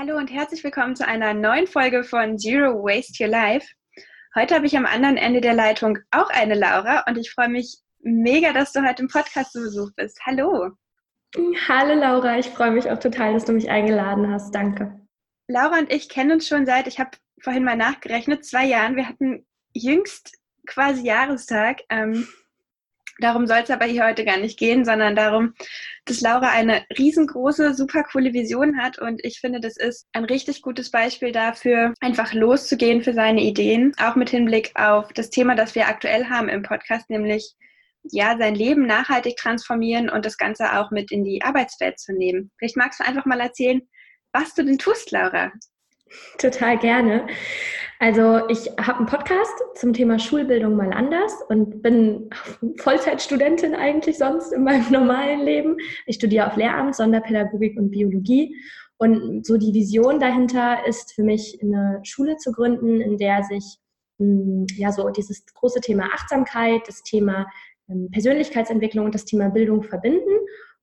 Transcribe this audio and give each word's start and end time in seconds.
Hallo 0.00 0.16
und 0.16 0.30
herzlich 0.30 0.62
willkommen 0.62 0.94
zu 0.94 1.04
einer 1.04 1.34
neuen 1.34 1.66
Folge 1.66 2.04
von 2.04 2.38
Zero 2.38 2.84
Waste 2.84 3.20
Your 3.20 3.30
Life. 3.30 3.66
Heute 4.32 4.54
habe 4.54 4.64
ich 4.64 4.76
am 4.76 4.86
anderen 4.86 5.16
Ende 5.16 5.40
der 5.40 5.54
Leitung 5.54 5.98
auch 6.12 6.30
eine 6.30 6.54
Laura 6.54 7.02
und 7.08 7.18
ich 7.18 7.32
freue 7.32 7.48
mich 7.48 7.78
mega, 7.98 8.52
dass 8.52 8.72
du 8.72 8.86
heute 8.86 9.02
im 9.02 9.08
Podcast 9.08 9.50
zu 9.50 9.60
Besuch 9.60 9.90
bist. 9.96 10.16
Hallo. 10.24 10.70
Hallo 11.66 11.94
Laura, 11.94 12.38
ich 12.38 12.46
freue 12.46 12.70
mich 12.70 12.88
auch 12.88 13.00
total, 13.00 13.32
dass 13.32 13.44
du 13.44 13.52
mich 13.52 13.70
eingeladen 13.70 14.30
hast. 14.30 14.54
Danke. 14.54 15.00
Laura 15.48 15.80
und 15.80 15.92
ich 15.92 16.08
kennen 16.08 16.30
uns 16.30 16.46
schon 16.46 16.64
seit, 16.64 16.86
ich 16.86 17.00
habe 17.00 17.10
vorhin 17.42 17.64
mal 17.64 17.76
nachgerechnet, 17.76 18.46
zwei 18.46 18.66
Jahren. 18.66 18.94
Wir 18.94 19.08
hatten 19.08 19.48
jüngst 19.72 20.38
quasi 20.68 21.04
Jahrestag. 21.08 21.80
Ähm, 21.90 22.28
Darum 23.20 23.46
soll 23.46 23.58
es 23.64 23.70
aber 23.70 23.84
hier 23.84 24.04
heute 24.04 24.24
gar 24.24 24.36
nicht 24.36 24.58
gehen, 24.58 24.84
sondern 24.84 25.16
darum, 25.16 25.54
dass 26.04 26.20
Laura 26.20 26.50
eine 26.50 26.84
riesengroße, 26.96 27.74
super 27.74 28.04
coole 28.04 28.32
Vision 28.32 28.80
hat 28.80 28.98
und 28.98 29.24
ich 29.24 29.40
finde, 29.40 29.60
das 29.60 29.76
ist 29.76 30.06
ein 30.12 30.24
richtig 30.24 30.62
gutes 30.62 30.90
Beispiel 30.90 31.32
dafür, 31.32 31.94
einfach 32.00 32.32
loszugehen 32.32 33.02
für 33.02 33.12
seine 33.12 33.42
Ideen, 33.42 33.92
auch 33.98 34.14
mit 34.14 34.30
Hinblick 34.30 34.72
auf 34.74 35.12
das 35.12 35.30
Thema, 35.30 35.54
das 35.54 35.74
wir 35.74 35.88
aktuell 35.88 36.26
haben 36.26 36.48
im 36.48 36.62
Podcast, 36.62 37.10
nämlich 37.10 37.54
ja, 38.10 38.36
sein 38.38 38.54
Leben 38.54 38.86
nachhaltig 38.86 39.36
transformieren 39.36 40.08
und 40.08 40.24
das 40.24 40.36
Ganze 40.36 40.78
auch 40.78 40.90
mit 40.90 41.10
in 41.10 41.24
die 41.24 41.42
Arbeitswelt 41.42 41.98
zu 41.98 42.12
nehmen. 42.12 42.50
Vielleicht 42.58 42.76
magst 42.76 43.00
du 43.00 43.04
einfach 43.04 43.26
mal 43.26 43.40
erzählen, 43.40 43.82
was 44.32 44.54
du 44.54 44.64
denn 44.64 44.78
tust, 44.78 45.10
Laura. 45.10 45.52
Total 46.38 46.78
gerne. 46.78 47.26
Also 48.00 48.46
ich 48.48 48.70
habe 48.78 48.98
einen 48.98 49.06
Podcast 49.06 49.52
zum 49.74 49.92
Thema 49.92 50.20
Schulbildung 50.20 50.76
mal 50.76 50.92
anders 50.92 51.32
und 51.48 51.82
bin 51.82 52.30
Vollzeitstudentin 52.76 53.74
eigentlich 53.74 54.18
sonst 54.18 54.52
in 54.52 54.62
meinem 54.62 54.86
normalen 54.92 55.40
Leben. 55.40 55.76
Ich 56.06 56.16
studiere 56.16 56.46
auf 56.46 56.56
Lehramt, 56.56 56.94
Sonderpädagogik 56.94 57.76
und 57.76 57.90
Biologie. 57.90 58.54
Und 58.98 59.46
so 59.46 59.56
die 59.56 59.74
Vision 59.74 60.20
dahinter 60.20 60.86
ist 60.86 61.12
für 61.12 61.22
mich, 61.22 61.58
eine 61.62 62.00
Schule 62.04 62.36
zu 62.36 62.52
gründen, 62.52 63.00
in 63.00 63.16
der 63.16 63.42
sich 63.44 63.78
hm, 64.18 64.66
ja 64.76 64.92
so 64.92 65.08
dieses 65.10 65.44
große 65.46 65.80
Thema 65.80 66.04
Achtsamkeit, 66.12 66.82
das 66.86 67.02
Thema 67.02 67.46
ähm, 67.88 68.10
Persönlichkeitsentwicklung 68.12 69.06
und 69.06 69.14
das 69.14 69.24
Thema 69.24 69.50
Bildung 69.50 69.82
verbinden 69.82 70.38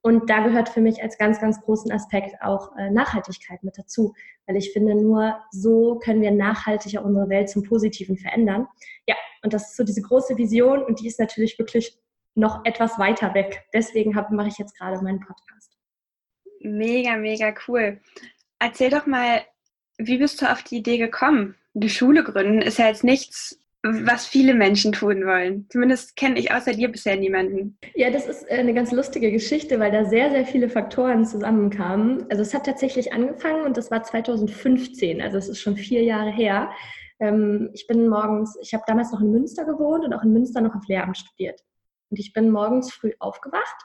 und 0.06 0.30
da 0.30 0.42
gehört 0.42 0.70
für 0.70 0.82
mich 0.82 1.02
als 1.02 1.18
ganz, 1.18 1.42
ganz 1.42 1.60
großen 1.62 1.92
Aspekt 1.92 2.40
auch 2.40 2.78
äh, 2.78 2.92
Nachhaltigkeit 2.92 3.64
mit 3.64 3.76
dazu, 3.76 4.14
weil 4.46 4.56
ich 4.56 4.72
finde, 4.72 4.94
nur 4.94 5.36
so 5.50 5.98
können 5.98 6.22
wir 6.22 6.30
nachhaltiger 6.30 7.04
unsere 7.04 7.28
Welt 7.28 7.50
zum 7.50 7.64
Positiven 7.64 8.16
verändern. 8.16 8.68
Ja, 9.08 9.16
und 9.42 9.52
das 9.52 9.72
ist 9.72 9.78
so 9.78 9.84
diese 9.84 10.04
große 10.04 10.38
Vision 10.38 10.84
und 10.84 11.00
die 11.00 11.08
ist 11.08 11.20
natürlich 11.20 11.58
wirklich 11.58 11.98
noch 12.36 12.64
etwas 12.66 13.00
weiter 13.00 13.34
weg. 13.34 13.64
Deswegen 13.74 14.12
mache 14.12 14.48
ich 14.48 14.60
jetzt 14.60 14.78
gerade 14.78 15.04
meinen 15.04 15.22
Podcast. 15.22 15.76
Mega, 16.60 17.18
mega 17.18 17.56
cool. 17.68 18.00
Erzähl 18.60 18.92
doch 18.92 19.08
mal, 19.08 19.42
wie 19.98 20.20
bist 20.20 20.40
du 20.40 20.52
auf 20.52 20.62
die 20.62 20.78
Idee 20.78 21.00
gekommen? 21.00 21.56
Die 21.74 21.90
Schule 21.90 22.24
gründen 22.24 22.62
ist 22.62 22.78
ja 22.78 22.90
jetzt 22.90 23.04
nichts 23.04 23.60
was 23.86 24.26
viele 24.26 24.54
Menschen 24.54 24.92
tun 24.92 25.26
wollen. 25.26 25.68
Zumindest 25.70 26.16
kenne 26.16 26.40
ich 26.40 26.52
außer 26.52 26.74
dir 26.74 26.90
bisher 26.90 27.16
niemanden. 27.16 27.78
Ja, 27.94 28.10
das 28.10 28.28
ist 28.28 28.44
äh, 28.50 28.56
eine 28.56 28.74
ganz 28.74 28.92
lustige 28.92 29.32
Geschichte, 29.32 29.80
weil 29.80 29.92
da 29.92 30.06
sehr, 30.06 30.32
sehr 30.32 30.46
viele 30.46 30.70
Faktoren 30.70 31.26
zusammenkamen. 31.26 32.26
Also 32.30 32.42
es 32.42 32.54
hat 32.54 32.66
tatsächlich 32.66 33.14
angefangen 33.14 33.66
und 33.66 33.78
das 33.78 33.92
war 33.92 34.04
2015, 34.04 35.22
also 35.22 35.38
es 35.38 35.50
ist 35.50 35.62
schon 35.62 35.78
vier 35.78 36.04
Jahre 36.04 36.32
her. 36.32 36.72
Ähm, 37.20 37.70
ich 37.74 37.86
bin 37.88 38.08
morgens, 38.08 38.58
ich 38.62 38.74
habe 38.74 38.84
damals 38.88 39.12
noch 39.12 39.22
in 39.22 39.32
Münster 39.32 39.66
gewohnt 39.66 40.04
und 40.04 40.14
auch 40.14 40.24
in 40.24 40.34
Münster 40.34 40.62
noch 40.62 40.76
auf 40.76 40.88
Lehramt 40.88 41.18
studiert. 41.18 41.62
Und 42.10 42.20
ich 42.20 42.34
bin 42.34 42.50
morgens 42.50 42.92
früh 42.92 43.12
aufgewacht 43.20 43.76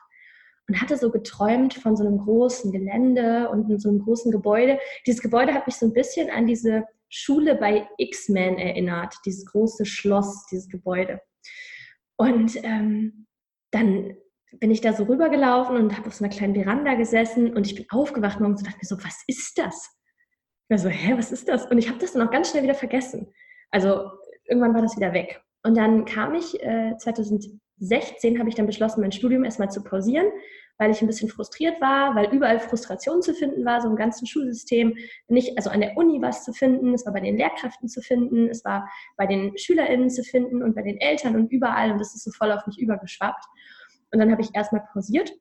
und 0.71 0.81
hatte 0.81 0.97
so 0.97 1.11
geträumt 1.11 1.75
von 1.75 1.97
so 1.97 2.07
einem 2.07 2.19
großen 2.19 2.71
Gelände 2.71 3.49
und 3.51 3.81
so 3.83 3.89
einem 3.89 4.05
großen 4.05 4.31
Gebäude. 4.31 4.79
Dieses 5.05 5.21
Gebäude 5.21 5.53
hat 5.53 5.67
mich 5.67 5.75
so 5.75 5.87
ein 5.87 5.93
bisschen 5.93 6.31
an 6.31 6.47
diese 6.47 6.85
Schule 7.09 7.57
bei 7.57 7.89
X-Men 7.99 8.57
erinnert, 8.57 9.17
dieses 9.27 9.45
große 9.47 9.85
Schloss, 9.85 10.47
dieses 10.47 10.69
Gebäude. 10.69 11.21
Und 12.17 12.63
ähm, 12.63 13.27
dann 13.73 14.15
bin 14.61 14.71
ich 14.71 14.81
da 14.81 14.93
so 14.93 15.03
rübergelaufen 15.05 15.77
und 15.77 15.97
habe 15.97 16.07
auf 16.07 16.15
so 16.15 16.25
einer 16.25 16.33
kleinen 16.33 16.55
Veranda 16.55 16.95
gesessen 16.95 17.53
und 17.53 17.67
ich 17.67 17.75
bin 17.75 17.87
aufgewacht 17.91 18.39
morgens 18.39 18.61
und 18.61 18.69
dachte 18.69 18.79
mir 18.81 18.87
so, 18.87 19.03
was 19.03 19.25
ist 19.27 19.59
das? 19.59 19.91
Ich 20.69 20.71
war 20.71 20.79
so, 20.79 20.89
hä, 20.89 21.15
was 21.17 21.33
ist 21.33 21.49
das? 21.49 21.67
Und 21.67 21.79
ich 21.79 21.89
habe 21.89 21.99
das 21.99 22.13
dann 22.13 22.25
auch 22.25 22.31
ganz 22.31 22.51
schnell 22.51 22.63
wieder 22.63 22.77
vergessen. 22.77 23.33
Also 23.73 24.09
irgendwann 24.45 24.75
war 24.75 24.83
das 24.83 24.97
wieder 24.97 25.13
weg. 25.13 25.43
Und 25.65 25.77
dann 25.77 26.05
kam 26.05 26.35
ich, 26.37 26.63
äh, 26.63 26.95
2016 27.81 28.39
habe 28.39 28.49
ich 28.49 28.55
dann 28.55 28.67
beschlossen, 28.67 29.01
mein 29.01 29.13
Studium 29.13 29.45
erstmal 29.45 29.71
zu 29.71 29.83
pausieren 29.83 30.29
weil 30.81 30.93
ich 30.93 31.03
ein 31.03 31.07
bisschen 31.07 31.29
frustriert 31.29 31.79
war, 31.83 32.15
weil 32.17 32.33
überall 32.35 32.59
Frustration 32.59 33.21
zu 33.21 33.35
finden 33.35 33.67
war, 33.67 33.83
so 33.83 33.89
im 33.89 33.97
ganzen 33.97 34.27
Schulsystem. 34.27 34.97
Nicht, 35.29 35.59
also 35.59 35.69
an 35.69 35.83
der 35.83 35.95
Uni 35.99 36.23
was 36.23 36.43
zu 36.43 36.55
finden, 36.55 36.95
es 36.95 37.05
war 37.05 37.13
bei 37.13 37.21
den 37.21 37.37
Lehrkräften 37.37 37.87
zu 37.87 38.01
finden, 38.01 38.49
es 38.49 38.65
war 38.65 38.91
bei 39.19 39.27
den 39.27 39.57
SchülerInnen 39.59 40.09
zu 40.09 40.25
finden 40.25 40.63
und 40.63 40.75
bei 40.75 40.81
den 40.81 40.97
Eltern 40.97 41.37
und 41.37 41.53
überall 41.53 41.93
und 41.93 41.99
das 41.99 42.15
ist 42.15 42.25
so 42.25 42.31
voll 42.31 42.51
auf 42.51 42.67
mich 42.67 42.79
übergeschwappt. 42.79 43.45
Und 44.11 44.21
dann 44.21 44.33
habe 44.33 44.41
ich 44.41 44.55
erstmal 44.55 44.83
pausiert 44.91 45.35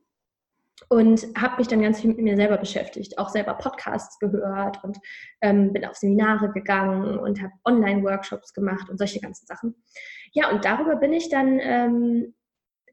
und 0.90 1.26
habe 1.38 1.56
mich 1.58 1.70
dann 1.70 1.82
ganz 1.82 2.02
viel 2.02 2.10
mit 2.10 2.20
mir 2.20 2.36
selber 2.36 2.58
beschäftigt, 2.58 3.18
auch 3.18 3.30
selber 3.30 3.54
Podcasts 3.54 4.20
gehört 4.20 4.84
und 4.84 4.98
ähm, 5.40 5.72
bin 5.72 5.86
auf 5.86 5.96
Seminare 5.96 6.52
gegangen 6.52 7.18
und 7.18 7.42
habe 7.42 7.54
Online-Workshops 7.64 8.54
gemacht 8.54 8.90
und 8.90 8.98
solche 8.98 9.22
ganzen 9.22 9.46
Sachen. 9.46 9.74
Ja, 10.34 10.52
und 10.52 10.66
darüber 10.66 10.96
bin 10.96 11.14
ich 11.14 11.30
dann 11.30 11.60
ähm, 11.62 12.34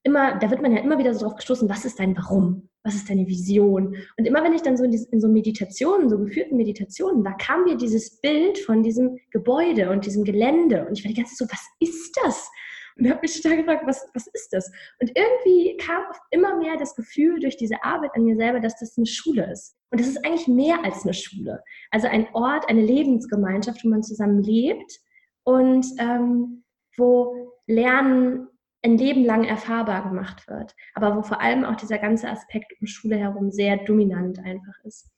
immer, 0.03 0.39
da 0.39 0.51
wird 0.51 0.63
man 0.63 0.73
ja 0.73 0.81
immer 0.81 0.99
wieder 0.99 1.13
so 1.13 1.27
drauf 1.27 1.37
gestoßen, 1.37 1.69
was 1.69 1.85
ist 1.85 1.99
dein 1.99 2.17
Warum? 2.17 2.69
Was 2.85 2.95
ist 2.95 3.11
deine 3.11 3.27
Vision? 3.27 3.97
Und 4.17 4.25
immer 4.25 4.45
wenn 4.45 4.55
ich 4.55 4.63
dann 4.63 4.77
so 4.77 4.85
in, 4.85 4.93
in 4.93 5.21
so 5.21 5.29
Meditationen, 5.29 6.09
so 6.09 6.19
geführten 6.19 6.57
Meditationen 6.57 7.25
war, 7.25 7.37
kam 7.37 7.65
mir 7.65 7.77
dieses 7.77 8.21
Bild 8.21 8.59
von 8.59 8.83
diesem 8.85 9.19
Gebäude 9.33 9.91
und 9.91 10.07
diesem 10.07 10.25
Gelände. 10.25 10.87
Und 10.87 10.97
ich 10.97 11.05
war 11.05 11.09
die 11.09 11.17
ganze 11.17 11.35
Zeit 11.35 11.49
so, 11.49 11.53
was 11.53 11.67
ist 11.81 12.17
das? 12.23 12.49
Und 12.97 13.11
habe 13.11 13.21
mich 13.21 13.43
total 13.43 13.59
gefragt, 13.59 13.83
was, 13.87 14.09
was 14.15 14.27
ist 14.29 14.53
das? 14.53 14.71
Und 15.01 15.11
irgendwie 15.15 15.77
kam 15.77 16.03
immer 16.31 16.57
mehr 16.57 16.77
das 16.79 16.95
Gefühl 16.95 17.41
durch 17.41 17.57
diese 17.57 17.83
Arbeit 17.83 18.13
an 18.15 18.25
mir 18.25 18.37
selber, 18.37 18.61
dass 18.61 18.79
das 18.79 18.97
eine 18.97 19.07
Schule 19.07 19.51
ist. 19.51 19.77
Und 19.91 20.01
das 20.01 20.07
ist 20.09 20.25
eigentlich 20.25 20.49
mehr 20.49 20.83
als 20.85 21.03
eine 21.03 21.13
Schule. 21.13 21.63
Also 21.91 22.07
ein 22.07 22.27
Ort, 22.33 22.69
eine 22.71 22.83
Lebensgemeinschaft, 22.83 23.85
wo 23.85 23.89
man 23.89 24.03
zusammen 24.03 24.43
lebt 24.43 24.99
und 25.45 25.87
ähm, 25.99 26.65
wo 26.97 27.53
Lernen 27.67 28.49
ein 28.83 28.99
Leben 28.99 29.25
lang 29.25 29.45
erfahrbar 29.45 30.09
gemacht 30.09 30.47
wird, 30.49 30.75
aber 30.95 31.17
wo 31.17 31.23
vor 31.23 31.41
allem 31.41 31.65
auch 31.65 31.77
dieser 31.77 31.99
ganze 31.99 32.29
Aspekt 32.29 32.73
um 32.81 32.87
Schule 32.87 33.17
herum 33.17 33.51
sehr 33.51 33.79
dominant 33.79 34.39
einfach 34.39 34.75
ist. 34.85 35.11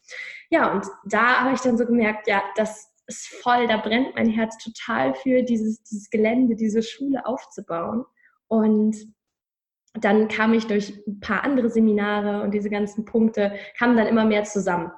Ja, 0.48 0.72
und 0.72 0.86
da 1.04 1.40
habe 1.40 1.54
ich 1.54 1.60
dann 1.60 1.76
so 1.76 1.84
gemerkt, 1.84 2.28
ja, 2.28 2.42
das 2.56 2.90
ist 3.06 3.28
voll, 3.28 3.66
da 3.66 3.76
brennt 3.78 4.14
mein 4.14 4.30
Herz 4.30 4.56
total 4.58 5.14
für 5.14 5.42
dieses, 5.42 5.82
dieses 5.82 6.10
Gelände, 6.10 6.56
diese 6.56 6.82
Schule 6.82 7.26
aufzubauen. 7.26 8.04
Und 8.48 8.96
dann 9.94 10.28
kam 10.28 10.54
ich 10.54 10.66
durch 10.66 10.94
ein 11.06 11.20
paar 11.20 11.44
andere 11.44 11.70
Seminare 11.70 12.42
und 12.42 12.52
diese 12.52 12.70
ganzen 12.70 13.04
Punkte 13.04 13.54
kamen 13.76 13.96
dann 13.96 14.06
immer 14.06 14.24
mehr 14.24 14.44
zusammen. 14.44 14.92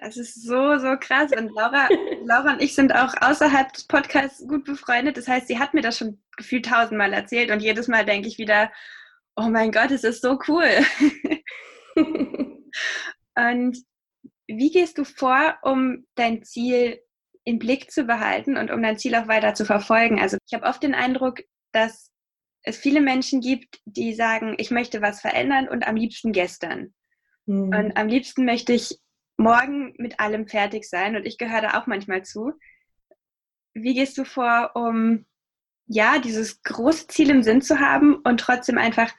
Das 0.00 0.16
ist 0.16 0.42
so, 0.42 0.78
so 0.78 0.96
krass. 0.98 1.32
Und 1.36 1.50
Laura, 1.54 1.88
Laura 2.24 2.52
und 2.52 2.62
ich 2.62 2.74
sind 2.74 2.94
auch 2.94 3.14
außerhalb 3.20 3.72
des 3.72 3.84
Podcasts 3.84 4.46
gut 4.46 4.64
befreundet. 4.64 5.16
Das 5.16 5.26
heißt, 5.26 5.48
sie 5.48 5.58
hat 5.58 5.74
mir 5.74 5.82
das 5.82 5.98
schon 5.98 6.22
gefühlt 6.36 6.66
tausendmal 6.66 7.12
erzählt 7.12 7.50
und 7.50 7.60
jedes 7.60 7.88
Mal 7.88 8.04
denke 8.04 8.28
ich 8.28 8.38
wieder, 8.38 8.70
oh 9.36 9.48
mein 9.48 9.72
Gott, 9.72 9.90
es 9.90 10.04
ist 10.04 10.22
so 10.22 10.38
cool. 10.48 10.68
und 13.36 13.78
wie 14.46 14.70
gehst 14.70 14.98
du 14.98 15.04
vor, 15.04 15.58
um 15.62 16.06
dein 16.14 16.44
Ziel 16.44 17.00
im 17.44 17.58
Blick 17.58 17.90
zu 17.90 18.04
behalten 18.04 18.56
und 18.56 18.70
um 18.70 18.82
dein 18.82 18.98
Ziel 18.98 19.14
auch 19.16 19.26
weiter 19.26 19.54
zu 19.54 19.64
verfolgen? 19.64 20.20
Also 20.20 20.36
ich 20.46 20.54
habe 20.54 20.66
oft 20.66 20.82
den 20.82 20.94
Eindruck, 20.94 21.40
dass 21.72 22.10
es 22.62 22.76
viele 22.76 23.00
Menschen 23.00 23.40
gibt, 23.40 23.80
die 23.84 24.14
sagen, 24.14 24.54
ich 24.58 24.70
möchte 24.70 25.02
was 25.02 25.20
verändern 25.20 25.68
und 25.68 25.86
am 25.86 25.96
liebsten 25.96 26.32
gestern. 26.32 26.94
Mhm. 27.46 27.74
Und 27.74 27.96
am 27.96 28.08
liebsten 28.08 28.44
möchte 28.44 28.72
ich 28.72 28.98
morgen 29.38 29.94
mit 29.96 30.20
allem 30.20 30.46
fertig 30.46 30.88
sein 30.88 31.16
und 31.16 31.24
ich 31.24 31.38
gehöre 31.38 31.62
da 31.62 31.80
auch 31.80 31.86
manchmal 31.86 32.24
zu. 32.24 32.52
Wie 33.72 33.94
gehst 33.94 34.18
du 34.18 34.24
vor, 34.24 34.72
um 34.74 35.24
ja, 35.86 36.18
dieses 36.18 36.62
große 36.62 37.06
Ziel 37.06 37.30
im 37.30 37.42
Sinn 37.42 37.62
zu 37.62 37.80
haben 37.80 38.16
und 38.16 38.40
trotzdem 38.40 38.76
einfach 38.76 39.10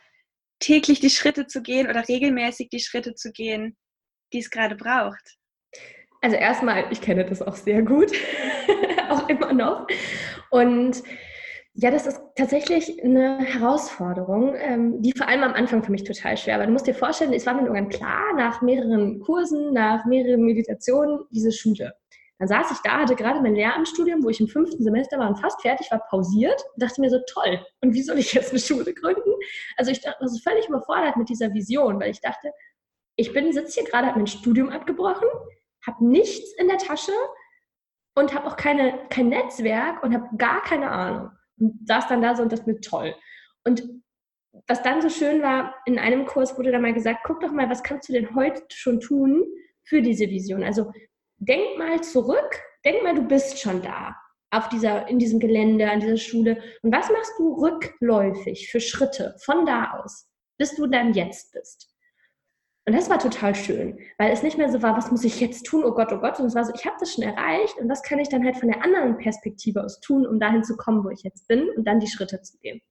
täglich 0.60 1.00
die 1.00 1.10
Schritte 1.10 1.48
zu 1.48 1.62
gehen 1.62 1.90
oder 1.90 2.08
regelmäßig 2.08 2.70
die 2.70 2.80
Schritte 2.80 3.16
zu 3.16 3.32
gehen, 3.32 3.76
die 4.34 4.40
es 4.40 4.52
gerade 4.52 4.76
braucht? 4.76 5.38
Also 6.22 6.36
erstmal, 6.36 6.92
ich 6.92 7.02
kenne 7.02 7.26
das 7.26 7.42
auch 7.42 7.56
sehr 7.56 7.82
gut, 7.82 8.12
auch 9.10 9.28
immer 9.30 9.54
noch. 9.54 9.88
Und 10.52 11.02
ja, 11.82 11.92
das 11.92 12.06
ist 12.06 12.20
tatsächlich 12.36 13.02
eine 13.02 13.38
Herausforderung, 13.40 14.54
ähm, 14.56 15.02
die 15.02 15.14
vor 15.16 15.30
allem 15.30 15.44
am 15.44 15.54
Anfang 15.54 15.82
für 15.82 15.92
mich 15.92 16.04
total 16.04 16.36
schwer 16.36 16.60
war. 16.60 16.66
Du 16.66 16.74
musst 16.74 16.88
dir 16.88 16.94
vorstellen, 16.94 17.32
es 17.32 17.46
war 17.46 17.54
mir 17.54 17.62
irgendwann 17.62 17.88
klar, 17.88 18.34
nach 18.36 18.62
mehreren 18.62 19.22
Kursen, 19.22 19.72
nach 19.72 20.04
mehreren 20.04 20.42
Meditationen, 20.42 21.22
diese 21.32 21.54
Schule. 21.54 21.94
Dann 22.38 22.50
saß 22.50 22.72
ich 22.72 22.80
da, 22.80 23.00
hatte 23.00 23.16
gerade 23.16 23.40
mein 23.40 23.56
Lehramtsstudium, 23.56 24.24
wo 24.24 24.30
ich 24.30 24.42
im 24.42 24.50
fünften 24.50 24.84
Semester 24.84 25.20
war 25.20 25.30
und 25.30 25.40
fast 25.40 25.62
fertig 25.62 25.90
war, 25.90 26.00
pausiert 26.10 26.62
und 26.74 26.84
dachte 26.84 27.00
mir 27.00 27.10
so, 27.10 27.20
toll, 27.28 27.66
und 27.82 27.94
wie 27.94 28.04
soll 28.04 28.18
ich 28.18 28.34
jetzt 28.34 28.52
eine 28.52 28.60
Schule 28.60 28.94
gründen? 28.94 29.32
Also 29.78 29.92
ich 29.92 30.04
war 30.06 30.16
also 30.20 30.38
völlig 30.42 30.68
überfordert 30.68 31.16
mit 31.16 31.30
dieser 31.30 31.54
Vision, 31.54 32.00
weil 32.02 32.12
ich 32.12 32.20
dachte, 32.20 32.52
ich 33.16 33.32
bin, 33.32 33.54
sitze 33.54 33.80
hier 33.80 33.90
gerade, 33.90 34.08
habe 34.08 34.20
mein 34.20 34.28
Studium 34.28 34.70
abgebrochen, 34.70 35.28
habe 35.86 36.06
nichts 36.06 36.54
in 36.58 36.68
der 36.68 36.78
Tasche 36.78 37.14
und 38.16 38.34
habe 38.34 38.48
auch 38.48 38.58
keine, 38.58 39.00
kein 39.10 39.30
Netzwerk 39.30 40.04
und 40.04 40.14
habe 40.14 40.28
gar 40.38 40.62
keine 40.64 40.92
Ahnung. 40.92 41.32
Und 41.60 41.88
saß 41.88 42.08
dann 42.08 42.22
da 42.22 42.36
so 42.36 42.44
und 42.44 42.52
das 42.52 42.66
mir 42.66 42.80
toll. 42.80 43.16
Und 43.64 43.84
was 44.68 44.82
dann 44.82 45.02
so 45.02 45.10
schön 45.10 45.42
war, 45.42 45.76
in 45.86 46.00
einem 46.00 46.26
Kurs 46.26 46.58
wurde 46.58 46.72
dann 46.72 46.82
mal 46.82 46.94
gesagt, 46.94 47.20
guck 47.24 47.40
doch 47.42 47.52
mal, 47.52 47.70
was 47.70 47.84
kannst 47.84 48.10
du 48.10 48.14
denn 48.14 48.36
heute 48.36 48.64
schon 48.70 49.00
tun 49.00 49.46
für 49.84 50.02
diese 50.02 50.30
Vision? 50.30 50.64
Also 50.64 50.92
denk 51.38 51.78
mal 51.78 52.02
zurück, 52.02 52.60
denk 52.84 53.04
mal, 53.04 53.16
du 53.16 53.24
bist 53.24 53.60
schon 53.60 53.82
da 53.82 54.16
auf 54.52 54.70
dieser, 54.70 55.08
in 55.08 55.20
diesem 55.20 55.40
Gelände, 55.40 55.90
an 55.90 56.00
dieser 56.00 56.18
Schule. 56.18 56.62
Und 56.82 56.92
was 56.92 57.10
machst 57.10 57.34
du 57.38 57.54
rückläufig 57.54 58.70
für 58.72 58.80
Schritte 58.80 59.36
von 59.44 59.66
da 59.66 60.00
aus, 60.00 60.28
bis 60.58 60.76
du 60.76 60.88
dann 60.88 61.14
jetzt 61.14 61.54
bist? 61.54 61.89
Und 62.90 62.96
das 62.96 63.08
war 63.08 63.20
total 63.20 63.54
schön, 63.54 64.00
weil 64.18 64.32
es 64.32 64.42
nicht 64.42 64.58
mehr 64.58 64.72
so 64.72 64.82
war, 64.82 64.98
was 64.98 65.12
muss 65.12 65.24
ich 65.24 65.40
jetzt 65.40 65.64
tun, 65.68 65.84
oh 65.86 65.92
Gott, 65.92 66.12
oh 66.12 66.18
Gott, 66.18 66.38
sondern 66.38 66.48
es 66.48 66.56
war 66.56 66.66
so, 66.66 66.74
ich 66.74 66.88
habe 66.88 66.96
das 67.00 67.14
schon 67.14 67.24
erreicht 67.24 67.78
und 67.78 67.88
was 67.88 68.02
kann 68.02 68.18
ich 68.18 68.30
dann 68.30 68.44
halt 68.44 68.58
von 68.58 68.68
der 68.68 68.84
anderen 68.84 69.16
Perspektive 69.20 69.84
aus 69.84 70.00
tun, 70.00 70.26
um 70.26 70.40
dahin 70.40 70.64
zu 70.64 70.76
kommen, 70.76 71.04
wo 71.04 71.12
ich 71.12 71.22
jetzt 71.22 71.48
bin 71.48 71.70
und 71.78 71.86
dann 71.86 72.00
die 72.00 72.08
Schritte 72.08 72.42
zu 72.42 72.58
gehen. 72.58 72.82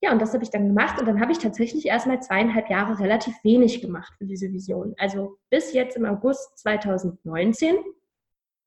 Ja, 0.00 0.10
und 0.10 0.20
das 0.20 0.34
habe 0.34 0.42
ich 0.42 0.50
dann 0.50 0.66
gemacht 0.66 0.98
und 0.98 1.06
dann 1.06 1.20
habe 1.20 1.30
ich 1.30 1.38
tatsächlich 1.38 1.86
erstmal 1.86 2.20
zweieinhalb 2.20 2.68
Jahre 2.70 2.98
relativ 2.98 3.32
wenig 3.44 3.80
gemacht 3.80 4.12
für 4.18 4.26
diese 4.26 4.50
Vision. 4.50 4.94
Also 4.98 5.36
bis 5.48 5.72
jetzt 5.72 5.96
im 5.96 6.06
August 6.06 6.58
2019 6.58 7.76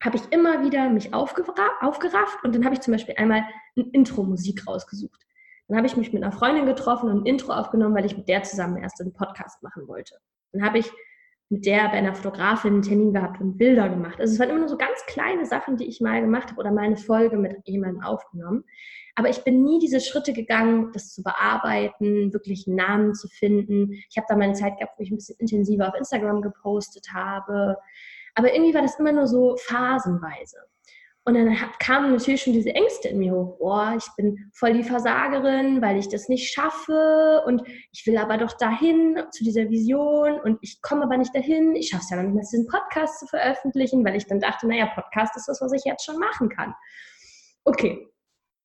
habe 0.01 0.15
ich 0.15 0.31
immer 0.31 0.63
wieder 0.63 0.89
mich 0.89 1.13
aufgerafft 1.13 2.41
und 2.45 2.55
dann 2.55 2.63
habe 2.63 2.73
ich 2.73 2.79
zum 2.79 2.93
Beispiel 2.93 3.15
einmal 3.17 3.43
eine 3.75 3.85
Intro-Musik 3.91 4.65
rausgesucht. 4.65 5.25
Dann 5.67 5.75
habe 5.75 5.87
ich 5.87 5.97
mich 5.97 6.13
mit 6.13 6.23
einer 6.23 6.31
Freundin 6.31 6.65
getroffen 6.65 7.09
und 7.09 7.23
ein 7.23 7.25
Intro 7.25 7.51
aufgenommen, 7.51 7.95
weil 7.95 8.05
ich 8.05 8.15
mit 8.15 8.29
der 8.29 8.43
zusammen 8.43 8.77
erst 8.77 9.01
einen 9.01 9.11
Podcast 9.11 9.61
machen 9.61 9.89
wollte. 9.89 10.15
Dann 10.53 10.63
habe 10.63 10.79
ich 10.79 10.89
mit 11.49 11.65
der 11.65 11.89
bei 11.89 11.97
einer 11.97 12.15
Fotografin 12.15 12.73
einen 12.73 12.81
Termin 12.81 13.13
gehabt 13.13 13.39
und 13.39 13.57
Bilder 13.57 13.89
gemacht. 13.89 14.19
Also 14.19 14.33
es 14.33 14.39
waren 14.39 14.49
immer 14.49 14.59
nur 14.59 14.69
so 14.69 14.77
ganz 14.77 15.05
kleine 15.05 15.45
Sachen, 15.45 15.77
die 15.77 15.85
ich 15.85 16.01
mal 16.01 16.21
gemacht 16.21 16.49
habe 16.49 16.59
oder 16.59 16.71
mal 16.71 16.85
eine 16.85 16.97
Folge 16.97 17.37
mit 17.37 17.57
jemandem 17.65 18.01
aufgenommen. 18.01 18.63
Aber 19.15 19.29
ich 19.29 19.43
bin 19.43 19.63
nie 19.63 19.79
diese 19.79 19.99
Schritte 19.99 20.33
gegangen, 20.33 20.91
das 20.93 21.13
zu 21.13 21.21
bearbeiten, 21.21 22.33
wirklich 22.33 22.65
einen 22.67 22.77
Namen 22.77 23.13
zu 23.13 23.27
finden. 23.27 23.91
Ich 24.09 24.17
habe 24.17 24.25
da 24.27 24.35
meine 24.35 24.53
Zeit 24.53 24.77
gehabt, 24.77 24.97
wo 24.97 25.03
ich 25.03 25.11
ein 25.11 25.17
bisschen 25.17 25.37
intensiver 25.37 25.87
auf 25.87 25.95
Instagram 25.95 26.41
gepostet 26.41 27.09
habe. 27.13 27.77
Aber 28.33 28.53
irgendwie 28.53 28.73
war 28.73 28.81
das 28.81 28.99
immer 28.99 29.11
nur 29.11 29.27
so 29.27 29.55
phasenweise. 29.57 30.57
Und 31.25 31.35
dann 31.35 31.55
kamen 31.79 32.11
natürlich 32.11 32.41
schon 32.41 32.51
diese 32.51 32.75
Ängste 32.75 33.07
in 33.07 33.19
mir 33.19 33.31
hoch. 33.31 33.57
Boah, 33.57 33.95
ich 33.97 34.05
bin 34.17 34.51
voll 34.53 34.73
die 34.73 34.83
Versagerin, 34.83 35.81
weil 35.81 35.97
ich 35.97 36.09
das 36.09 36.27
nicht 36.27 36.51
schaffe 36.51 37.43
und 37.45 37.63
ich 37.93 38.05
will 38.05 38.17
aber 38.17 38.37
doch 38.37 38.57
dahin 38.57 39.23
zu 39.31 39.45
dieser 39.45 39.69
Vision 39.69 40.41
und 40.41 40.59
ich 40.61 40.81
komme 40.81 41.03
aber 41.03 41.15
nicht 41.15 41.33
dahin. 41.33 41.77
Ich 41.77 41.89
schaffe 41.89 42.03
es 42.03 42.09
ja 42.09 42.17
noch 42.17 42.23
nicht 42.23 42.33
mehr, 42.33 42.43
diesen 42.43 42.67
Podcast 42.67 43.19
zu 43.19 43.27
veröffentlichen, 43.27 44.03
weil 44.03 44.17
ich 44.17 44.27
dann 44.27 44.41
dachte, 44.41 44.67
naja, 44.67 44.87
Podcast 44.87 45.37
ist 45.37 45.47
das, 45.47 45.61
was 45.61 45.71
ich 45.71 45.85
jetzt 45.85 46.03
schon 46.03 46.19
machen 46.19 46.49
kann. 46.49 46.73
Okay, 47.63 48.05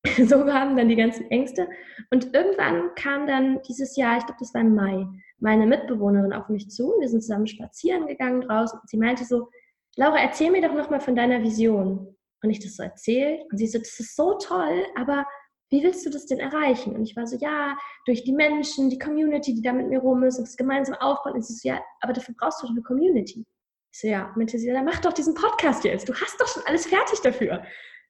so 0.27 0.45
waren 0.45 0.77
dann 0.77 0.89
die 0.89 0.97
ganzen 0.97 1.31
Ängste. 1.31 1.69
Und 2.11 2.35
irgendwann 2.35 2.93
kam 2.97 3.29
dann 3.29 3.63
dieses 3.69 3.97
Jahr, 3.97 4.19
ich 4.19 4.27
glaube, 4.27 4.41
das 4.41 4.53
war 4.53 4.63
im 4.63 4.75
Mai, 4.75 5.07
meine 5.39 5.65
Mitbewohnerin 5.65 6.33
auf 6.33 6.49
mich 6.49 6.71
zu. 6.71 6.93
Wir 6.99 7.09
sind 7.09 7.21
zusammen 7.21 7.47
spazieren 7.47 8.09
gegangen 8.09 8.41
draußen. 8.41 8.81
Und 8.81 8.91
sie 8.91 8.97
meinte 8.97 9.25
so, 9.25 9.49
Laura, 9.95 10.19
erzähl 10.19 10.51
mir 10.51 10.63
doch 10.63 10.75
nochmal 10.75 11.01
von 11.01 11.15
deiner 11.15 11.41
Vision. 11.43 12.18
Und 12.43 12.51
ich 12.51 12.61
das 12.61 12.77
so 12.77 12.83
erzählt. 12.83 13.43
Und 13.51 13.59
sie 13.59 13.67
so, 13.67 13.79
das 13.79 13.99
ist 13.99 14.15
so 14.17 14.35
toll, 14.35 14.85
aber 14.97 15.27
wie 15.71 15.83
willst 15.83 16.07
du 16.07 16.11
das 16.11 16.27
denn 16.27 16.39
erreichen? 16.39 16.95
Und 16.95 17.03
ich 17.03 17.15
war 17.17 17.27
so, 17.27 17.37
ja, 17.37 17.77
durch 18.07 18.25
die 18.25 18.33
Menschen, 18.33 18.89
die 18.89 18.99
Community, 18.99 19.55
die 19.55 19.63
da 19.63 19.73
mit 19.73 19.89
mir 19.89 19.99
rum 19.99 20.23
ist 20.23 20.39
und 20.39 20.47
das 20.47 20.57
gemeinsam 20.57 20.95
aufbauen. 20.97 21.35
Und 21.35 21.45
sie 21.45 21.55
so, 21.55 21.69
ja, 21.69 21.81
aber 22.01 22.13
dafür 22.13 22.35
brauchst 22.39 22.63
du 22.63 22.67
doch 22.67 22.73
eine 22.73 22.83
Community. 22.83 23.45
Ich 23.93 24.01
so, 24.01 24.09
ja, 24.09 24.33
meinte 24.37 24.59
sie, 24.59 24.71
dann 24.71 24.85
mach 24.85 25.01
doch 25.01 25.13
diesen 25.13 25.35
Podcast 25.35 25.85
jetzt. 25.85 26.09
Du 26.09 26.15
hast 26.15 26.41
doch 26.41 26.49
schon 26.49 26.63
alles 26.67 26.87
fertig 26.87 27.21
dafür. 27.21 27.63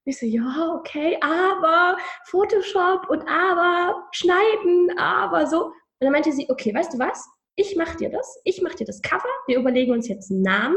Ich 0.05 0.19
so, 0.19 0.27
ja, 0.27 0.75
okay, 0.79 1.19
aber 1.21 1.99
Photoshop 2.27 3.11
und 3.11 3.29
aber 3.29 4.09
schneiden, 4.13 4.97
aber 4.97 5.47
so. 5.47 5.67
Und 5.67 5.75
dann 6.01 6.13
meinte 6.13 6.33
sie, 6.33 6.49
okay, 6.49 6.73
weißt 6.73 6.95
du 6.95 6.99
was? 6.99 7.27
Ich 7.57 7.75
mache 7.77 7.97
dir 7.97 8.09
das. 8.09 8.41
Ich 8.45 8.63
mache 8.63 8.77
dir 8.77 8.87
das 8.87 9.03
Cover. 9.03 9.29
Wir 9.47 9.59
überlegen 9.59 9.93
uns 9.93 10.07
jetzt 10.07 10.31
einen 10.31 10.43
Namen 10.43 10.77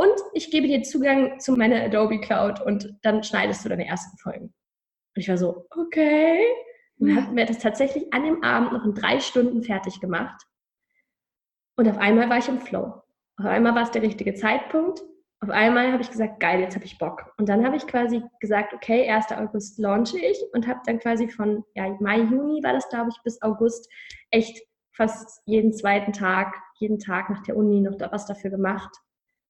und 0.00 0.14
ich 0.32 0.50
gebe 0.50 0.66
dir 0.66 0.82
Zugang 0.82 1.38
zu 1.40 1.56
meiner 1.56 1.82
Adobe 1.82 2.20
Cloud 2.20 2.60
und 2.60 2.96
dann 3.02 3.22
schneidest 3.22 3.64
du 3.64 3.68
deine 3.68 3.86
ersten 3.86 4.16
Folgen. 4.18 4.46
Und 4.46 5.22
ich 5.22 5.28
war 5.28 5.38
so, 5.38 5.66
okay. 5.70 6.40
Und 6.98 7.08
dann 7.08 7.26
haben 7.26 7.36
wir 7.36 7.46
das 7.46 7.58
tatsächlich 7.58 8.12
an 8.12 8.24
dem 8.24 8.42
Abend 8.42 8.72
noch 8.72 8.84
in 8.84 8.94
drei 8.94 9.20
Stunden 9.20 9.62
fertig 9.62 10.00
gemacht. 10.00 10.42
Und 11.76 11.88
auf 11.88 11.98
einmal 11.98 12.28
war 12.28 12.38
ich 12.38 12.48
im 12.48 12.60
Flow. 12.60 13.02
Auf 13.36 13.46
einmal 13.46 13.74
war 13.74 13.82
es 13.82 13.90
der 13.90 14.02
richtige 14.02 14.34
Zeitpunkt 14.34 15.02
auf 15.42 15.48
einmal 15.48 15.90
habe 15.90 16.02
ich 16.02 16.10
gesagt, 16.10 16.38
geil, 16.38 16.60
jetzt 16.60 16.74
habe 16.74 16.84
ich 16.84 16.98
Bock. 16.98 17.32
Und 17.38 17.48
dann 17.48 17.64
habe 17.64 17.76
ich 17.76 17.86
quasi 17.86 18.22
gesagt, 18.40 18.74
okay, 18.74 19.08
1. 19.08 19.32
August 19.32 19.78
launche 19.78 20.18
ich 20.18 20.38
und 20.52 20.66
habe 20.66 20.80
dann 20.84 20.98
quasi 20.98 21.28
von 21.28 21.64
ja, 21.74 21.96
Mai, 21.98 22.18
Juni 22.18 22.62
war 22.62 22.74
das, 22.74 22.88
glaube 22.90 23.08
ich, 23.10 23.22
bis 23.22 23.40
August 23.40 23.88
echt 24.30 24.60
fast 24.92 25.40
jeden 25.46 25.72
zweiten 25.72 26.12
Tag, 26.12 26.54
jeden 26.78 26.98
Tag 26.98 27.30
nach 27.30 27.42
der 27.44 27.56
Uni 27.56 27.80
noch 27.80 27.98
was 28.12 28.26
dafür 28.26 28.50
gemacht. 28.50 28.90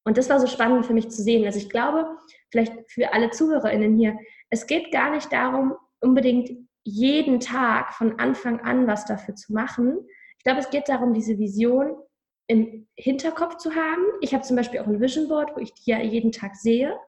Und 0.05 0.17
das 0.17 0.31
war 0.31 0.41
so 0.41 0.47
spannend 0.47 0.87
für 0.87 0.94
mich 0.94 1.11
zu 1.11 1.23
sehen. 1.23 1.44
Also 1.44 1.58
ich 1.58 1.69
glaube, 1.69 2.06
vielleicht 2.50 2.73
für 2.91 3.12
alle 3.12 3.31
ZuhörerInnen 3.31 3.97
hier, 3.97 4.17
es 4.49 4.67
geht 4.67 4.91
gar 4.93 5.11
nicht 5.11 5.32
darum, 5.32 5.75
unbedingt 6.00 6.50
jeden 6.85 7.41
Tag 7.41 7.93
von 7.94 8.19
Anfang 8.19 8.61
an 8.61 8.87
was 8.87 9.05
dafür 9.05 9.35
zu 9.35 9.52
machen. 9.52 9.99
Ich 10.38 10.44
glaube, 10.44 10.61
es 10.61 10.70
geht 10.70 10.88
darum, 10.88 11.12
diese 11.12 11.38
Vision 11.38 11.97
im 12.47 12.88
Hinterkopf 12.97 13.58
zu 13.58 13.75
haben. 13.75 14.02
Ich 14.23 14.35
habe 14.35 14.43
zum 14.43 14.56
Beispiel 14.56 14.81
auch 14.81 14.87
ein 14.87 15.00
Vision 15.00 15.29
Board, 15.29 15.55
wo 15.55 15.61
ich 15.61 15.75
die 15.75 15.91
ja 15.91 16.00
jeden 16.00 16.32
Tag 16.32 16.56
sehe. 16.56 16.99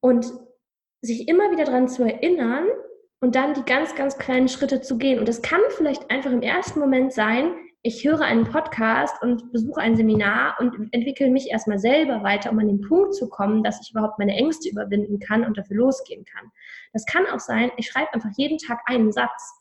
Und 0.00 0.32
sich 1.02 1.28
immer 1.28 1.50
wieder 1.50 1.64
daran 1.64 1.88
zu 1.88 2.02
erinnern 2.04 2.66
und 3.20 3.34
dann 3.34 3.54
die 3.54 3.64
ganz, 3.64 3.94
ganz 3.94 4.18
kleinen 4.18 4.48
Schritte 4.48 4.80
zu 4.80 4.98
gehen. 4.98 5.18
Und 5.18 5.28
das 5.28 5.42
kann 5.42 5.60
vielleicht 5.70 6.10
einfach 6.10 6.32
im 6.32 6.42
ersten 6.42 6.80
Moment 6.80 7.12
sein, 7.12 7.54
ich 7.82 8.04
höre 8.04 8.20
einen 8.20 8.44
Podcast 8.44 9.22
und 9.22 9.52
besuche 9.52 9.80
ein 9.80 9.96
Seminar 9.96 10.56
und 10.60 10.92
entwickle 10.92 11.30
mich 11.30 11.50
erstmal 11.50 11.78
selber 11.78 12.22
weiter, 12.22 12.50
um 12.50 12.58
an 12.58 12.68
den 12.68 12.82
Punkt 12.82 13.14
zu 13.14 13.28
kommen, 13.28 13.62
dass 13.62 13.80
ich 13.80 13.92
überhaupt 13.92 14.18
meine 14.18 14.36
Ängste 14.36 14.68
überwinden 14.68 15.18
kann 15.18 15.44
und 15.44 15.56
dafür 15.56 15.76
losgehen 15.76 16.24
kann. 16.24 16.50
Das 16.92 17.06
kann 17.06 17.26
auch 17.26 17.40
sein, 17.40 17.70
ich 17.78 17.88
schreibe 17.88 18.12
einfach 18.12 18.30
jeden 18.36 18.58
Tag 18.58 18.80
einen 18.84 19.12
Satz 19.12 19.60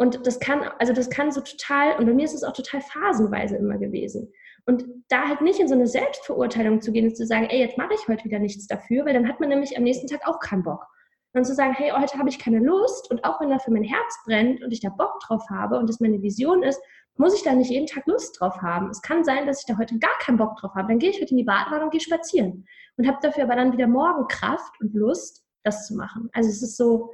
und 0.00 0.26
das 0.26 0.40
kann, 0.40 0.62
also 0.78 0.94
das 0.94 1.10
kann 1.10 1.30
so 1.30 1.42
total, 1.42 1.96
und 1.98 2.06
bei 2.06 2.14
mir 2.14 2.24
ist 2.24 2.32
es 2.34 2.42
auch 2.42 2.54
total 2.54 2.80
phasenweise 2.80 3.56
immer 3.56 3.76
gewesen. 3.76 4.32
Und 4.66 4.84
da 5.08 5.28
halt 5.28 5.42
nicht 5.42 5.60
in 5.60 5.68
so 5.68 5.74
eine 5.74 5.86
Selbstverurteilung 5.86 6.80
zu 6.80 6.92
gehen 6.92 7.08
und 7.08 7.16
zu 7.16 7.26
sagen, 7.26 7.48
ey, 7.50 7.58
jetzt 7.58 7.76
mache 7.76 7.94
ich 7.94 8.08
heute 8.08 8.24
wieder 8.24 8.38
nichts 8.38 8.66
dafür, 8.66 9.04
weil 9.04 9.14
dann 9.14 9.28
hat 9.28 9.40
man 9.40 9.48
nämlich 9.48 9.76
am 9.76 9.82
nächsten 9.82 10.06
Tag 10.06 10.26
auch 10.26 10.40
keinen 10.40 10.62
Bock. 10.62 10.86
Und 11.34 11.44
zu 11.44 11.54
sagen, 11.54 11.74
hey, 11.74 11.90
heute 11.90 12.18
habe 12.18 12.28
ich 12.28 12.38
keine 12.38 12.60
Lust 12.60 13.10
und 13.10 13.24
auch 13.24 13.40
wenn 13.40 13.50
dafür 13.50 13.72
mein 13.72 13.84
Herz 13.84 14.18
brennt 14.24 14.62
und 14.64 14.72
ich 14.72 14.80
da 14.80 14.88
Bock 14.88 15.20
drauf 15.20 15.44
habe 15.50 15.78
und 15.78 15.88
das 15.88 16.00
meine 16.00 16.22
Vision 16.22 16.62
ist, 16.62 16.80
muss 17.20 17.34
ich 17.34 17.42
da 17.42 17.52
nicht 17.52 17.70
jeden 17.70 17.86
Tag 17.86 18.06
Lust 18.06 18.40
drauf 18.40 18.62
haben. 18.62 18.88
Es 18.88 19.02
kann 19.02 19.24
sein, 19.24 19.46
dass 19.46 19.60
ich 19.60 19.66
da 19.66 19.76
heute 19.76 19.98
gar 19.98 20.18
keinen 20.20 20.38
Bock 20.38 20.56
drauf 20.56 20.74
habe. 20.74 20.88
Dann 20.88 20.98
gehe 20.98 21.10
ich 21.10 21.20
heute 21.20 21.32
in 21.32 21.36
die 21.36 21.44
Badewanne 21.44 21.84
und 21.84 21.90
gehe 21.90 22.00
spazieren 22.00 22.66
und 22.96 23.06
habe 23.06 23.18
dafür 23.20 23.44
aber 23.44 23.56
dann 23.56 23.72
wieder 23.72 23.86
morgen 23.86 24.26
Kraft 24.26 24.80
und 24.80 24.94
Lust, 24.94 25.44
das 25.62 25.86
zu 25.86 25.94
machen. 25.94 26.30
Also 26.32 26.48
es 26.48 26.62
ist 26.62 26.78
so, 26.78 27.12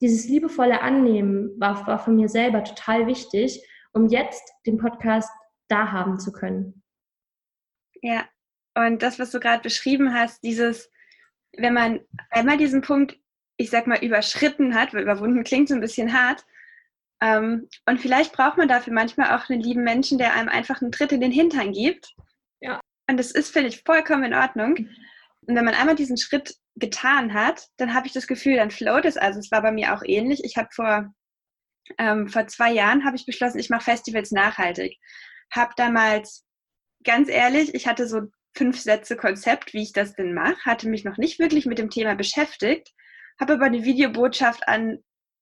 dieses 0.00 0.28
liebevolle 0.28 0.80
Annehmen 0.80 1.58
war, 1.58 1.84
war 1.88 1.98
von 1.98 2.14
mir 2.14 2.28
selber 2.28 2.62
total 2.62 3.08
wichtig, 3.08 3.60
um 3.92 4.06
jetzt 4.06 4.48
den 4.64 4.78
Podcast 4.78 5.28
da 5.66 5.90
haben 5.90 6.20
zu 6.20 6.30
können. 6.30 6.84
Ja, 8.00 8.26
und 8.76 9.02
das, 9.02 9.18
was 9.18 9.32
du 9.32 9.40
gerade 9.40 9.62
beschrieben 9.62 10.14
hast, 10.14 10.44
dieses, 10.44 10.88
wenn 11.56 11.74
man 11.74 11.98
einmal 12.30 12.58
diesen 12.58 12.80
Punkt, 12.80 13.18
ich 13.56 13.70
sag 13.70 13.88
mal, 13.88 14.04
überschritten 14.04 14.76
hat, 14.76 14.94
weil 14.94 15.02
überwunden 15.02 15.42
klingt 15.42 15.68
so 15.68 15.74
ein 15.74 15.80
bisschen 15.80 16.12
hart, 16.12 16.46
ähm, 17.20 17.68
und 17.86 18.00
vielleicht 18.00 18.32
braucht 18.32 18.58
man 18.58 18.68
dafür 18.68 18.92
manchmal 18.92 19.36
auch 19.36 19.48
einen 19.48 19.60
lieben 19.60 19.82
Menschen, 19.82 20.18
der 20.18 20.34
einem 20.34 20.48
einfach 20.48 20.80
einen 20.80 20.92
Tritt 20.92 21.12
in 21.12 21.20
den 21.20 21.32
Hintern 21.32 21.72
gibt. 21.72 22.14
Ja. 22.60 22.80
Und 23.08 23.16
das 23.18 23.32
ist, 23.32 23.52
finde 23.52 23.68
ich, 23.68 23.82
vollkommen 23.84 24.24
in 24.24 24.34
Ordnung. 24.34 24.76
Und 24.76 25.56
wenn 25.56 25.64
man 25.64 25.74
einmal 25.74 25.96
diesen 25.96 26.18
Schritt 26.18 26.54
getan 26.76 27.34
hat, 27.34 27.66
dann 27.76 27.94
habe 27.94 28.06
ich 28.06 28.12
das 28.12 28.26
Gefühl, 28.26 28.56
dann 28.56 28.70
float 28.70 29.04
es. 29.04 29.16
Also 29.16 29.40
es 29.40 29.50
war 29.50 29.62
bei 29.62 29.72
mir 29.72 29.94
auch 29.94 30.02
ähnlich. 30.04 30.44
Ich 30.44 30.56
habe 30.56 30.68
vor, 30.72 31.12
ähm, 31.98 32.28
vor 32.28 32.46
zwei 32.46 32.72
Jahren 32.72 33.04
habe 33.04 33.16
ich 33.16 33.26
beschlossen, 33.26 33.58
ich 33.58 33.70
mache 33.70 33.84
Festivals 33.84 34.30
nachhaltig. 34.30 34.96
Habe 35.52 35.72
damals, 35.76 36.44
ganz 37.02 37.28
ehrlich, 37.28 37.74
ich 37.74 37.88
hatte 37.88 38.06
so 38.06 38.22
fünf 38.54 38.78
Sätze 38.78 39.16
Konzept, 39.16 39.72
wie 39.72 39.82
ich 39.82 39.92
das 39.92 40.14
denn 40.14 40.34
mache, 40.34 40.64
hatte 40.64 40.88
mich 40.88 41.04
noch 41.04 41.16
nicht 41.16 41.38
wirklich 41.38 41.66
mit 41.66 41.78
dem 41.78 41.90
Thema 41.90 42.14
beschäftigt, 42.14 42.92
habe 43.40 43.54
aber 43.54 43.66
eine 43.66 43.84
Videobotschaft 43.84 44.68
an 44.68 44.98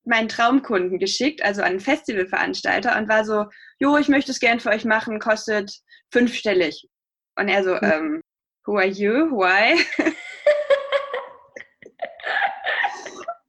meinen 0.06 0.28
Traumkunden 0.28 0.98
geschickt, 0.98 1.42
also 1.42 1.62
an 1.62 1.68
einen 1.68 1.80
Festivalveranstalter 1.80 2.96
und 2.96 3.08
war 3.08 3.24
so, 3.24 3.46
jo, 3.78 3.96
ich 3.96 4.08
möchte 4.08 4.30
es 4.30 4.40
gern 4.40 4.60
für 4.60 4.70
euch 4.70 4.84
machen, 4.84 5.18
kostet 5.18 5.72
fünfstellig. 6.10 6.88
Und 7.36 7.48
er 7.48 7.64
so, 7.64 7.74
mhm. 7.74 7.80
ähm, 7.82 8.22
who 8.64 8.76
are 8.76 8.86
you? 8.86 9.30
Why? 9.30 9.84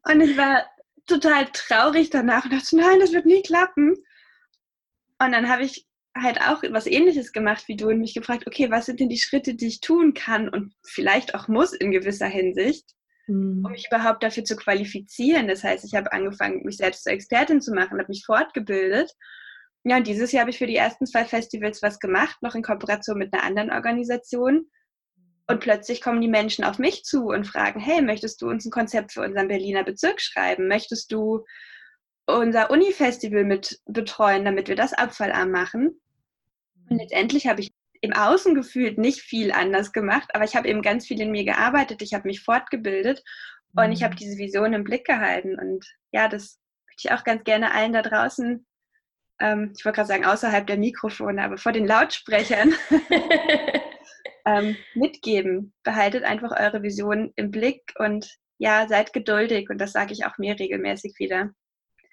Und 0.10 0.22
ich 0.22 0.38
war 0.38 0.66
total 1.06 1.48
traurig 1.52 2.10
danach 2.10 2.46
und 2.46 2.54
dachte, 2.54 2.78
nein, 2.78 3.02
das 3.02 3.12
wird 3.12 3.26
nie 3.26 3.42
klappen. 3.42 3.94
Und 5.20 5.32
dann 5.34 5.50
habe 5.50 5.64
ich, 5.64 5.86
halt 6.22 6.42
auch 6.42 6.64
was 6.72 6.88
ähnliches 6.88 7.32
gemacht 7.32 7.68
wie 7.68 7.76
du 7.76 7.88
und 7.88 8.00
mich 8.00 8.14
gefragt, 8.14 8.46
okay, 8.48 8.70
was 8.72 8.86
sind 8.86 9.00
denn 9.00 9.10
die 9.10 9.20
Schritte, 9.20 9.56
die 9.56 9.68
ich 9.68 9.82
tun 9.82 10.14
kann 10.14 10.50
und 10.50 10.74
vielleicht 10.84 11.36
auch 11.36 11.48
muss 11.48 11.74
in 11.74 11.92
gewisser 11.92 12.28
Hinsicht, 12.28 12.86
mhm. 13.28 13.64
um 13.66 13.72
mich 13.72 13.88
überhaupt 13.88 14.24
dafür 14.24 14.44
zu 14.44 14.56
qualifizieren. 14.56 15.48
Das 15.48 15.64
heißt, 15.64 15.86
ich 15.86 15.96
habe 15.96 16.12
angefangen, 16.12 16.64
mich 16.64 16.78
selbst 16.78 17.04
zur 17.04 17.14
Expertin 17.14 17.62
zu 17.62 17.74
machen, 17.74 18.00
habe 18.00 18.10
mich 18.10 18.26
fortgebildet. 18.26 19.12
Ja, 19.84 19.98
und 19.98 20.08
dieses 20.08 20.32
Jahr 20.32 20.42
habe 20.42 20.52
ich 20.52 20.58
für 20.58 20.68
die 20.68 20.76
ersten 20.76 21.06
zwei 21.06 21.24
Festivals 21.24 21.82
was 21.82 22.00
gemacht, 22.00 22.38
noch 22.42 22.56
in 22.56 22.64
Kooperation 22.64 23.18
mit 23.18 23.34
einer 23.34 23.44
anderen 23.44 23.72
Organisation. 23.72 24.70
Und 25.50 25.62
plötzlich 25.62 26.02
kommen 26.02 26.20
die 26.20 26.28
Menschen 26.28 26.66
auf 26.66 26.78
mich 26.78 27.04
zu 27.04 27.28
und 27.28 27.48
fragen, 27.48 27.80
hey, 27.80 28.02
möchtest 28.02 28.42
du 28.42 28.50
uns 28.50 28.66
ein 28.66 28.72
Konzept 28.72 29.14
für 29.14 29.22
unseren 29.22 29.48
Berliner 29.48 29.86
Bezirk 29.86 30.20
schreiben? 30.20 30.68
Möchtest 30.68 31.12
du 31.14 31.46
unser 32.26 32.70
Uni-Festival 32.70 33.46
mit 33.46 33.80
betreuen, 33.86 34.44
damit 34.44 34.68
wir 34.68 34.76
das 34.76 34.92
abfallarm 34.92 35.52
machen? 35.52 36.02
Und 36.90 36.98
letztendlich 36.98 37.48
habe 37.48 37.62
ich 37.62 37.72
im 38.02 38.14
Außen 38.14 38.56
gefühlt 38.56 38.98
nicht 38.98 39.22
viel 39.22 39.52
anders 39.52 39.92
gemacht, 39.92 40.30
aber 40.34 40.46
ich 40.46 40.56
habe 40.56 40.68
eben 40.68 40.82
ganz 40.82 41.08
viel 41.08 41.22
in 41.22 41.32
mir 41.32 41.44
gearbeitet, 41.44 42.02
ich 42.02 42.14
habe 42.14 42.28
mich 42.28 42.42
fortgebildet 42.42 43.24
und 43.76 43.92
ich 43.92 44.04
habe 44.04 44.14
mhm. 44.14 44.18
diese 44.18 44.38
Vision 44.38 44.74
im 44.74 44.84
Blick 44.84 45.06
gehalten. 45.06 45.58
Und 45.60 45.86
ja, 46.12 46.28
das 46.28 46.60
möchte 46.88 47.08
ich 47.08 47.12
auch 47.12 47.24
ganz 47.24 47.44
gerne 47.44 47.74
allen 47.74 47.94
da 47.94 48.02
draußen, 48.02 48.66
ähm, 49.40 49.74
ich 49.78 49.86
wollte 49.86 49.98
gerade 49.98 50.08
sagen, 50.08 50.26
außerhalb 50.26 50.66
der 50.66 50.78
Mikrofone, 50.78 51.44
aber 51.44 51.58
vor 51.58 51.72
den 51.72 51.86
Lautsprechern 51.86 52.74
ähm, 54.46 54.76
mitgeben. 54.96 55.74
Behaltet 55.84 56.24
einfach 56.24 56.52
eure 56.58 56.82
Vision 56.82 57.32
im 57.36 57.52
Blick 57.52 57.94
und 57.98 58.38
ja, 58.58 58.88
seid 58.88 59.14
geduldig 59.14 59.70
und 59.70 59.78
das 59.80 59.92
sage 59.92 60.14
ich 60.14 60.26
auch 60.26 60.38
mir 60.40 60.60
regelmäßig 60.60 61.16
wieder. 61.20 61.52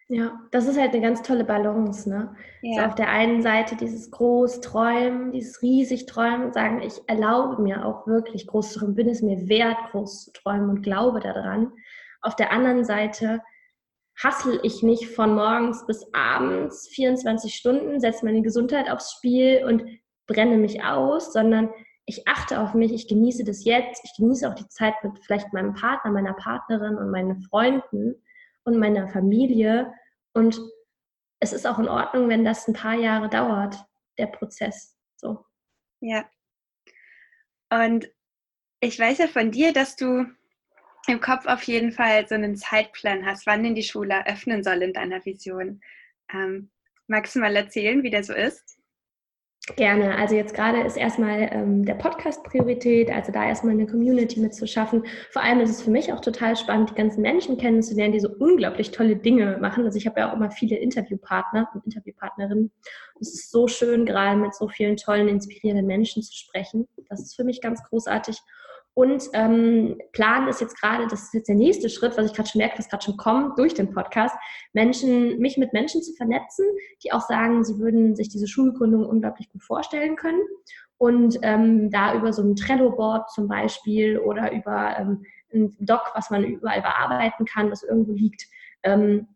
Ja, 0.09 0.39
das 0.51 0.67
ist 0.67 0.79
halt 0.79 0.93
eine 0.93 1.01
ganz 1.01 1.23
tolle 1.23 1.45
Balance, 1.45 2.09
ne? 2.09 2.37
Ja. 2.61 2.75
So 2.75 2.89
auf 2.89 2.95
der 2.95 3.09
einen 3.09 3.41
Seite 3.41 3.75
dieses 3.75 4.11
groß 4.11 4.61
Träumen, 4.61 5.33
dieses 5.33 5.63
riesig 5.63 6.05
Träumen, 6.07 6.53
sagen, 6.53 6.83
ich 6.83 7.01
erlaube 7.07 7.63
mir 7.63 7.87
auch 7.87 8.07
wirklich 8.07 8.47
groß 8.47 8.73
zu 8.73 8.79
träumen, 8.81 8.95
bin 8.95 9.09
es 9.09 9.23
mir 9.23 9.49
wert, 9.49 9.79
groß 9.91 10.25
zu 10.27 10.33
träumen 10.33 10.69
und 10.69 10.83
glaube 10.83 11.21
daran. 11.21 11.73
Auf 12.21 12.37
der 12.37 12.53
anderen 12.53 12.85
Seite 12.85 13.41
hassel 14.23 14.61
ich 14.63 14.83
nicht 14.83 15.09
von 15.09 15.35
morgens 15.35 15.87
bis 15.87 16.07
abends 16.13 16.89
24 16.89 17.55
Stunden, 17.55 17.99
setze 17.99 18.27
meine 18.27 18.43
Gesundheit 18.43 18.91
aufs 18.91 19.13
Spiel 19.13 19.65
und 19.67 19.85
brenne 20.27 20.59
mich 20.59 20.85
aus, 20.85 21.33
sondern 21.33 21.71
ich 22.07 22.29
achte 22.29 22.61
auf 22.61 22.75
mich, 22.75 22.93
ich 22.93 23.09
genieße 23.09 23.45
das 23.45 23.65
jetzt, 23.65 24.03
ich 24.05 24.13
genieße 24.19 24.49
auch 24.49 24.55
die 24.55 24.69
Zeit 24.69 24.95
mit 25.03 25.19
vielleicht 25.25 25.53
meinem 25.55 25.73
Partner, 25.73 26.11
meiner 26.11 26.35
Partnerin 26.35 26.97
und 26.97 27.11
meinen 27.11 27.43
Freunden 27.43 28.17
und 28.65 28.79
meiner 28.79 29.09
Familie. 29.09 29.93
Und 30.33 30.59
es 31.41 31.53
ist 31.53 31.67
auch 31.67 31.79
in 31.79 31.89
Ordnung, 31.89 32.29
wenn 32.29 32.45
das 32.45 32.67
ein 32.69 32.75
paar 32.75 32.95
Jahre 32.95 33.29
dauert, 33.29 33.77
der 34.19 34.27
Prozess. 34.27 34.97
So. 35.17 35.45
Ja. 36.01 36.29
Und 37.71 38.09
ich 38.81 38.99
weiß 38.99 39.19
ja 39.19 39.27
von 39.27 39.51
dir, 39.51 39.73
dass 39.73 39.97
du 39.97 40.27
im 41.07 41.21
Kopf 41.21 41.47
auf 41.47 41.63
jeden 41.65 41.93
Fall 41.93 42.27
so 42.27 42.35
einen 42.35 42.57
Zeitplan 42.57 43.27
hast, 43.27 43.47
wann 43.47 43.63
denn 43.63 43.75
die 43.75 43.83
Schule 43.83 44.27
öffnen 44.27 44.63
soll 44.63 44.83
in 44.83 44.93
deiner 44.93 45.25
Vision. 45.25 45.81
Ähm, 46.33 46.71
magst 47.07 47.35
du 47.35 47.41
mal 47.41 47.55
erzählen, 47.55 48.03
wie 48.03 48.11
der 48.11 48.25
so 48.25 48.33
ist? 48.33 48.79
Gerne. 49.77 50.19
Also 50.19 50.35
jetzt 50.35 50.55
gerade 50.55 50.83
ist 50.83 50.99
erstmal 50.99 51.49
ähm, 51.51 51.87
der 51.87 51.95
Podcast 51.95 52.45
Priorität, 52.45 53.11
also 53.11 53.33
da 53.33 53.47
erstmal 53.47 53.73
eine 53.73 53.87
Community 53.87 54.39
mitzuschaffen. 54.39 55.07
Vor 55.31 55.43
allem 55.43 55.61
ist 55.61 55.71
es 55.71 55.81
für 55.81 55.91
mich 55.91 56.13
auch 56.13 56.21
total 56.21 56.55
spannend, 56.55 56.91
die 56.91 56.95
ganzen 56.95 57.23
Menschen 57.23 57.57
kennenzulernen, 57.57 58.13
die 58.13 58.21
so 58.21 58.29
unglaublich 58.29 58.91
tolle 58.91 59.17
Dinge 59.17 59.57
machen. 59.63 59.87
Also 59.87 59.97
ich 59.97 60.07
habe 60.07 60.21
ja 60.21 60.31
auch 60.31 60.37
immer 60.37 60.51
viele 60.51 60.77
Interviewpartner 60.77 61.71
und 61.73 61.87
Interviewpartnerinnen. 61.87 62.73
Es 63.19 63.33
ist 63.33 63.51
so 63.51 63.67
schön, 63.67 64.05
gerade 64.05 64.39
mit 64.39 64.55
so 64.55 64.69
vielen 64.69 64.99
tollen, 64.99 65.29
inspirierenden 65.29 65.87
Menschen 65.87 66.23
zu 66.23 66.35
sprechen. 66.35 66.87
Das 67.09 67.23
ist 67.23 67.35
für 67.35 67.45
mich 67.45 67.63
ganz 67.63 67.83
großartig. 67.85 68.37
Und 68.95 69.29
ähm, 69.33 70.01
Plan 70.13 70.47
ist 70.47 70.61
jetzt 70.61 70.81
gerade, 70.81 71.09
das 71.09 71.25
ist 71.25 71.35
jetzt 71.35 71.49
der 71.49 71.57
nächste 71.57 71.89
Schritt, 71.89 72.17
was 72.17 72.27
ich 72.27 72.33
gerade 72.33 72.49
schon 72.49 72.61
merke, 72.61 72.79
was 72.79 72.89
gerade 72.89 73.05
schon 73.05 73.17
kommt 73.17 73.59
durch 73.59 73.75
den 73.75 73.91
Podcast, 73.91 74.37
Menschen, 74.73 75.39
mich 75.41 75.59
mit 75.59 75.73
Menschen 75.73 76.01
zu 76.01 76.15
vernetzen, 76.15 76.65
die 77.03 77.13
auch 77.13 77.23
sagen, 77.23 77.65
sie 77.65 77.79
würden 77.81 78.15
sich 78.15 78.29
diese 78.29 78.47
Schulgründung 78.47 79.05
unglaublich 79.05 79.51
gut 79.51 79.65
vorstellen 79.65 80.15
können. 80.15 80.41
Und 80.97 81.39
ähm, 81.43 81.91
da 81.91 82.15
über 82.15 82.33
so 82.33 82.43
ein 82.43 82.55
Trello-Board 82.55 83.31
zum 83.31 83.49
Beispiel 83.49 84.19
oder 84.19 84.53
über 84.53 84.97
ähm, 84.97 85.25
ein 85.53 85.77
Doc, 85.81 86.13
was 86.15 86.31
man 86.31 86.45
überall 86.45 86.81
bearbeiten 86.81 87.45
kann, 87.47 87.73
was 87.73 87.83
irgendwo 87.83 88.13
liegt, 88.13 88.45
ähm, 88.85 89.27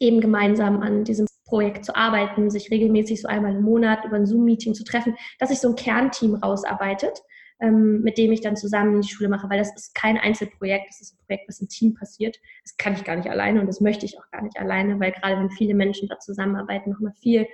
eben 0.00 0.22
gemeinsam 0.22 0.80
an 0.80 1.04
diesem 1.04 1.26
Projekt 1.44 1.84
zu 1.84 1.94
arbeiten, 1.94 2.50
sich 2.50 2.70
regelmäßig 2.70 3.20
so 3.20 3.28
einmal 3.28 3.54
im 3.54 3.62
Monat 3.62 4.06
über 4.06 4.16
ein 4.16 4.26
Zoom-Meeting 4.26 4.72
zu 4.72 4.82
treffen, 4.82 5.14
dass 5.38 5.50
sich 5.50 5.60
so 5.60 5.68
ein 5.68 5.76
Kernteam 5.76 6.36
rausarbeitet 6.36 7.20
ähm, 7.64 8.02
mit 8.02 8.18
dem 8.18 8.30
ich 8.30 8.42
dann 8.42 8.56
zusammen 8.56 9.00
die 9.00 9.08
Schule 9.08 9.30
mache, 9.30 9.48
weil 9.48 9.58
das 9.58 9.74
ist 9.74 9.94
kein 9.94 10.18
Einzelprojekt, 10.18 10.88
das 10.88 11.00
ist 11.00 11.14
ein 11.14 11.26
Projekt, 11.26 11.48
was 11.48 11.60
im 11.60 11.68
Team 11.68 11.94
passiert. 11.94 12.38
Das 12.62 12.76
kann 12.76 12.92
ich 12.92 13.04
gar 13.04 13.16
nicht 13.16 13.30
alleine 13.30 13.60
und 13.60 13.66
das 13.66 13.80
möchte 13.80 14.04
ich 14.04 14.18
auch 14.18 14.30
gar 14.30 14.42
nicht 14.42 14.58
alleine, 14.58 15.00
weil 15.00 15.12
gerade 15.12 15.38
wenn 15.38 15.50
viele 15.50 15.74
Menschen 15.74 16.08
da 16.08 16.18
zusammenarbeiten, 16.18 16.90
nochmal 16.90 17.14
viel, 17.20 17.46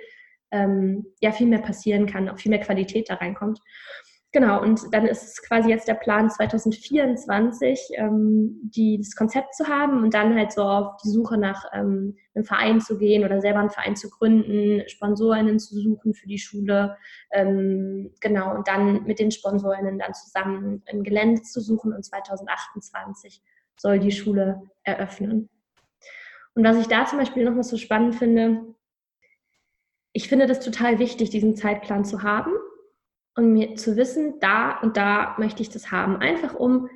ähm, 0.51 1.05
ja, 1.21 1.31
viel 1.31 1.47
mehr 1.47 1.61
passieren 1.61 2.07
kann, 2.07 2.27
auch 2.27 2.37
viel 2.39 2.49
mehr 2.49 2.59
Qualität 2.59 3.09
da 3.09 3.15
reinkommt. 3.15 3.59
Genau, 4.33 4.61
und 4.61 4.93
dann 4.93 5.07
ist 5.07 5.23
es 5.23 5.41
quasi 5.41 5.69
jetzt 5.69 5.89
der 5.89 5.93
Plan 5.93 6.29
2024, 6.29 7.89
ähm, 7.95 8.61
die, 8.63 8.97
das 8.97 9.13
Konzept 9.13 9.53
zu 9.55 9.67
haben 9.67 10.03
und 10.03 10.13
dann 10.13 10.33
halt 10.35 10.53
so 10.53 10.63
auf 10.63 10.95
die 11.03 11.09
Suche 11.09 11.37
nach 11.37 11.65
ähm, 11.73 12.15
einem 12.33 12.45
Verein 12.45 12.79
zu 12.79 12.97
gehen 12.97 13.25
oder 13.25 13.41
selber 13.41 13.59
einen 13.59 13.71
Verein 13.71 13.97
zu 13.97 14.09
gründen, 14.09 14.87
Sponsorinnen 14.87 15.59
zu 15.59 15.75
suchen 15.75 16.13
für 16.13 16.27
die 16.27 16.37
Schule. 16.37 16.95
Ähm, 17.31 18.13
genau, 18.21 18.55
und 18.55 18.69
dann 18.69 19.03
mit 19.03 19.19
den 19.19 19.31
Sponsorinnen 19.31 19.99
dann 19.99 20.13
zusammen 20.13 20.81
ein 20.89 21.03
Gelände 21.03 21.41
zu 21.41 21.59
suchen 21.59 21.91
und 21.91 22.05
2028 22.05 23.41
soll 23.75 23.99
die 23.99 24.13
Schule 24.13 24.61
eröffnen. 24.83 25.49
Und 26.55 26.63
was 26.63 26.77
ich 26.77 26.87
da 26.87 27.05
zum 27.05 27.19
Beispiel 27.19 27.43
nochmal 27.43 27.63
so 27.63 27.75
spannend 27.75 28.15
finde, 28.15 28.61
ich 30.13 30.29
finde 30.29 30.47
das 30.47 30.61
total 30.61 30.99
wichtig, 30.99 31.31
diesen 31.31 31.57
Zeitplan 31.57 32.05
zu 32.05 32.23
haben 32.23 32.53
und 33.41 33.53
mir 33.53 33.75
zu 33.75 33.95
wissen, 33.95 34.39
da 34.39 34.79
und 34.79 34.97
da 34.97 35.35
möchte 35.39 35.61
ich 35.61 35.69
das 35.69 35.91
haben. 35.91 36.17
Einfach 36.17 36.53
um 36.53 36.87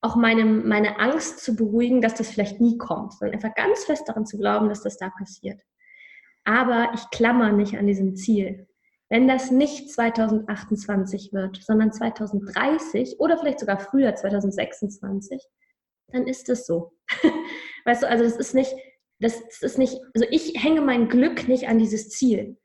auch 0.00 0.16
meine, 0.16 0.44
meine 0.44 0.98
Angst 0.98 1.40
zu 1.40 1.56
beruhigen, 1.56 2.00
dass 2.00 2.14
das 2.14 2.30
vielleicht 2.30 2.60
nie 2.60 2.78
kommt, 2.78 3.12
sondern 3.12 3.34
einfach 3.34 3.54
ganz 3.54 3.84
fest 3.84 4.08
daran 4.08 4.24
zu 4.24 4.38
glauben, 4.38 4.68
dass 4.68 4.82
das 4.82 4.96
da 4.96 5.10
passiert. 5.10 5.60
Aber 6.44 6.90
ich 6.94 7.10
klammer 7.10 7.52
nicht 7.52 7.76
an 7.76 7.86
diesem 7.86 8.16
Ziel. 8.16 8.66
Wenn 9.10 9.26
das 9.26 9.50
nicht 9.50 9.90
2028 9.90 11.32
wird, 11.32 11.62
sondern 11.62 11.92
2030 11.92 13.18
oder 13.18 13.36
vielleicht 13.36 13.58
sogar 13.58 13.80
früher 13.80 14.14
2026, 14.14 15.42
dann 16.12 16.26
ist 16.26 16.48
es 16.48 16.66
so. 16.66 16.92
weißt 17.84 18.04
du, 18.04 18.08
also 18.08 18.24
das 18.24 18.36
ist 18.36 18.54
nicht, 18.54 18.74
das 19.18 19.34
ist 19.60 19.78
nicht, 19.78 19.98
also 20.14 20.26
ich 20.30 20.62
hänge 20.62 20.80
mein 20.80 21.08
Glück 21.08 21.48
nicht 21.48 21.68
an 21.68 21.78
dieses 21.78 22.08
Ziel. 22.08 22.56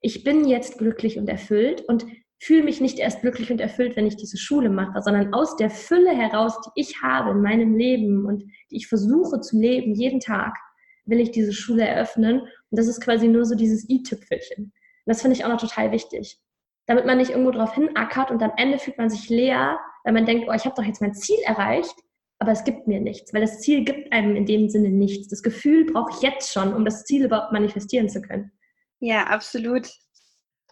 Ich 0.00 0.24
bin 0.24 0.46
jetzt 0.46 0.78
glücklich 0.78 1.18
und 1.18 1.28
erfüllt 1.28 1.82
und 1.82 2.06
fühle 2.40 2.64
mich 2.64 2.80
nicht 2.80 2.98
erst 2.98 3.20
glücklich 3.20 3.52
und 3.52 3.60
erfüllt, 3.60 3.96
wenn 3.96 4.06
ich 4.06 4.16
diese 4.16 4.38
Schule 4.38 4.70
mache, 4.70 5.02
sondern 5.02 5.34
aus 5.34 5.56
der 5.56 5.70
Fülle 5.70 6.10
heraus, 6.10 6.58
die 6.62 6.80
ich 6.80 7.02
habe 7.02 7.30
in 7.30 7.42
meinem 7.42 7.76
Leben 7.76 8.24
und 8.24 8.42
die 8.70 8.76
ich 8.76 8.88
versuche 8.88 9.40
zu 9.40 9.58
leben, 9.58 9.94
jeden 9.94 10.20
Tag, 10.20 10.56
will 11.04 11.20
ich 11.20 11.30
diese 11.30 11.52
Schule 11.52 11.86
eröffnen. 11.86 12.40
Und 12.40 12.78
das 12.78 12.86
ist 12.86 13.02
quasi 13.02 13.28
nur 13.28 13.44
so 13.44 13.54
dieses 13.54 13.88
i-Tüpfelchen. 13.88 14.72
Das 15.04 15.20
finde 15.20 15.36
ich 15.36 15.44
auch 15.44 15.48
noch 15.50 15.60
total 15.60 15.92
wichtig. 15.92 16.38
Damit 16.86 17.04
man 17.04 17.18
nicht 17.18 17.30
irgendwo 17.30 17.50
drauf 17.50 17.74
hinackert 17.74 18.30
und 18.30 18.42
am 18.42 18.52
Ende 18.56 18.78
fühlt 18.78 18.96
man 18.96 19.10
sich 19.10 19.28
leer, 19.28 19.78
weil 20.04 20.12
man 20.12 20.24
denkt, 20.24 20.46
oh, 20.48 20.52
ich 20.52 20.64
habe 20.64 20.74
doch 20.76 20.84
jetzt 20.84 21.02
mein 21.02 21.14
Ziel 21.14 21.38
erreicht, 21.44 21.94
aber 22.38 22.52
es 22.52 22.64
gibt 22.64 22.86
mir 22.86 23.00
nichts, 23.00 23.34
weil 23.34 23.42
das 23.42 23.60
Ziel 23.60 23.84
gibt 23.84 24.12
einem 24.12 24.34
in 24.34 24.46
dem 24.46 24.70
Sinne 24.70 24.88
nichts. 24.88 25.28
Das 25.28 25.42
Gefühl 25.42 25.84
brauche 25.84 26.10
ich 26.14 26.22
jetzt 26.22 26.52
schon, 26.52 26.72
um 26.72 26.86
das 26.86 27.04
Ziel 27.04 27.26
überhaupt 27.26 27.52
manifestieren 27.52 28.08
zu 28.08 28.22
können. 28.22 28.50
Ja, 28.98 29.24
absolut. 29.24 29.90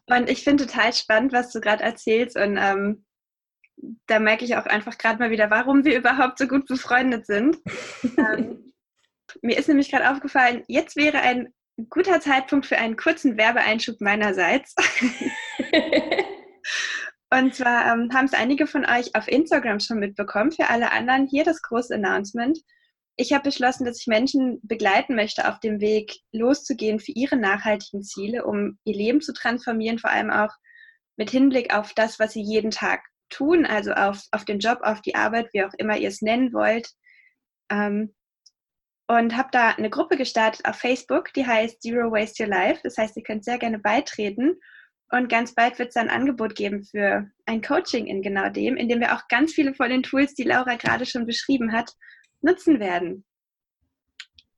Und 0.08 0.28
ich 0.30 0.44
finde 0.44 0.66
total 0.66 0.92
spannend, 0.92 1.32
was 1.32 1.52
du 1.52 1.60
gerade 1.60 1.82
erzählst. 1.82 2.36
Und 2.36 2.56
ähm, 2.56 3.04
da 4.06 4.18
merke 4.18 4.44
ich 4.44 4.56
auch 4.56 4.66
einfach 4.66 4.98
gerade 4.98 5.18
mal 5.18 5.30
wieder, 5.30 5.50
warum 5.50 5.84
wir 5.84 5.96
überhaupt 5.96 6.38
so 6.38 6.46
gut 6.46 6.66
befreundet 6.66 7.26
sind. 7.26 7.58
ähm, 8.18 8.72
mir 9.42 9.58
ist 9.58 9.68
nämlich 9.68 9.90
gerade 9.90 10.10
aufgefallen, 10.10 10.64
jetzt 10.68 10.96
wäre 10.96 11.20
ein 11.20 11.52
guter 11.90 12.20
Zeitpunkt 12.20 12.66
für 12.66 12.78
einen 12.78 12.96
kurzen 12.96 13.36
Werbeeinschub 13.36 14.00
meinerseits. 14.00 14.74
Und 17.30 17.54
zwar 17.54 17.92
ähm, 17.92 18.10
haben 18.12 18.24
es 18.24 18.32
einige 18.32 18.66
von 18.66 18.86
euch 18.86 19.14
auf 19.14 19.28
Instagram 19.28 19.80
schon 19.80 19.98
mitbekommen. 19.98 20.50
Für 20.50 20.70
alle 20.70 20.90
anderen 20.92 21.26
hier 21.26 21.44
das 21.44 21.60
große 21.60 21.94
Announcement 21.94 22.58
ich 23.20 23.32
habe 23.32 23.42
beschlossen, 23.42 23.84
dass 23.84 24.00
ich 24.00 24.06
Menschen 24.06 24.60
begleiten 24.62 25.16
möchte, 25.16 25.48
auf 25.48 25.58
dem 25.58 25.80
Weg 25.80 26.20
loszugehen 26.30 27.00
für 27.00 27.10
ihre 27.12 27.36
nachhaltigen 27.36 28.04
Ziele, 28.04 28.44
um 28.44 28.78
ihr 28.84 28.94
Leben 28.94 29.20
zu 29.20 29.32
transformieren, 29.32 29.98
vor 29.98 30.10
allem 30.10 30.30
auch 30.30 30.54
mit 31.16 31.28
Hinblick 31.30 31.74
auf 31.74 31.92
das, 31.94 32.20
was 32.20 32.34
sie 32.34 32.42
jeden 32.42 32.70
Tag 32.70 33.02
tun, 33.28 33.66
also 33.66 33.92
auf, 33.92 34.22
auf 34.30 34.44
den 34.44 34.60
Job, 34.60 34.78
auf 34.82 35.02
die 35.02 35.16
Arbeit, 35.16 35.48
wie 35.52 35.64
auch 35.64 35.74
immer 35.78 35.98
ihr 35.98 36.08
es 36.08 36.22
nennen 36.22 36.52
wollt. 36.52 36.88
Ähm, 37.70 38.14
und 39.08 39.36
habe 39.36 39.48
da 39.50 39.70
eine 39.70 39.90
Gruppe 39.90 40.16
gestartet 40.16 40.64
auf 40.64 40.76
Facebook, 40.76 41.32
die 41.32 41.44
heißt 41.44 41.82
Zero 41.82 42.12
Waste 42.12 42.44
Your 42.44 42.50
Life. 42.50 42.82
Das 42.84 42.96
heißt, 42.98 43.16
ihr 43.16 43.24
könnt 43.24 43.44
sehr 43.44 43.58
gerne 43.58 43.80
beitreten. 43.80 44.60
Und 45.10 45.28
ganz 45.28 45.54
bald 45.56 45.78
wird 45.80 45.88
es 45.88 45.96
ein 45.96 46.10
Angebot 46.10 46.54
geben 46.54 46.84
für 46.84 47.28
ein 47.46 47.62
Coaching 47.62 48.06
in 48.06 48.22
genau 48.22 48.48
dem, 48.48 48.76
in 48.76 48.88
dem 48.88 49.00
wir 49.00 49.16
auch 49.16 49.26
ganz 49.28 49.54
viele 49.54 49.74
von 49.74 49.88
den 49.88 50.04
Tools, 50.04 50.34
die 50.34 50.44
Laura 50.44 50.76
gerade 50.76 51.04
schon 51.04 51.26
beschrieben 51.26 51.72
hat, 51.72 51.90
nutzen 52.40 52.80
werden. 52.80 53.24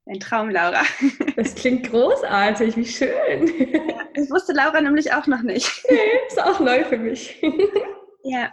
Ein 0.07 0.21
Traum, 0.21 0.51
Laura. 0.51 0.83
Das 1.37 1.55
klingt 1.55 1.89
großartig, 1.89 2.77
wie 2.77 2.85
schön. 2.85 3.73
Ja, 3.73 4.09
das 4.15 4.31
wusste 4.31 4.53
Laura 4.53 4.81
nämlich 4.81 5.13
auch 5.13 5.27
noch 5.27 5.43
nicht. 5.43 5.85
Nee, 5.91 6.27
ist 6.27 6.41
auch 6.41 6.61
neu 6.61 6.85
für 6.85 6.99
mich. 6.99 7.43
Ja. 8.23 8.53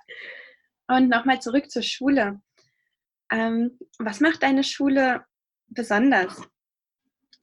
Und 0.88 1.10
nochmal 1.10 1.42
zurück 1.42 1.70
zur 1.70 1.82
Schule. 1.82 2.42
Ähm, 3.32 3.78
was 4.00 4.22
macht 4.22 4.44
deine 4.44 4.64
Schule 4.64 5.26
besonders? 5.68 6.42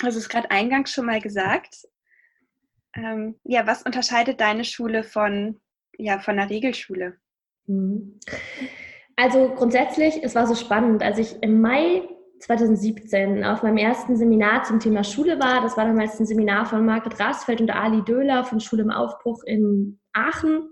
Also 0.02 0.18
es 0.18 0.28
gerade 0.28 0.50
eingangs 0.50 0.92
schon 0.92 1.06
mal 1.06 1.20
gesagt. 1.20 1.76
Ähm, 2.94 3.38
ja, 3.44 3.66
was 3.66 3.82
unterscheidet 3.82 4.40
deine 4.40 4.64
Schule 4.64 5.04
von, 5.04 5.60
ja, 5.98 6.20
von 6.20 6.38
einer 6.38 6.48
Regelschule? 6.48 7.18
Mhm. 7.66 8.18
Also 9.16 9.50
grundsätzlich, 9.54 10.22
es 10.22 10.34
war 10.34 10.46
so 10.46 10.54
spannend, 10.54 11.02
als 11.02 11.18
ich 11.18 11.42
im 11.42 11.60
Mai 11.60 12.08
2017 12.40 13.44
auf 13.44 13.62
meinem 13.62 13.76
ersten 13.76 14.16
Seminar 14.16 14.64
zum 14.64 14.80
Thema 14.80 15.04
Schule 15.04 15.40
war. 15.40 15.62
Das 15.62 15.76
war 15.76 15.84
damals 15.84 16.18
ein 16.18 16.26
Seminar 16.26 16.66
von 16.66 16.84
Margret 16.84 17.18
Rasfeld 17.18 17.60
und 17.60 17.70
Ali 17.70 18.02
Döhler 18.02 18.44
von 18.44 18.60
Schule 18.60 18.82
im 18.82 18.90
Aufbruch 18.90 19.42
in 19.44 20.00
Aachen. 20.12 20.68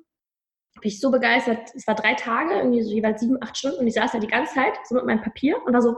Bin 0.80 0.88
ich 0.88 1.00
so 1.00 1.10
begeistert. 1.10 1.70
Es 1.74 1.86
war 1.86 1.94
drei 1.94 2.14
Tage, 2.14 2.54
irgendwie 2.56 2.82
so 2.82 2.90
jeweils 2.90 3.20
sieben, 3.20 3.38
acht 3.40 3.56
Stunden 3.56 3.78
und 3.78 3.86
ich 3.86 3.94
saß 3.94 4.12
da 4.12 4.18
die 4.18 4.26
ganze 4.26 4.54
Zeit 4.54 4.72
so 4.84 4.96
mit 4.96 5.06
meinem 5.06 5.22
Papier 5.22 5.56
und 5.64 5.72
war 5.72 5.82
so, 5.82 5.96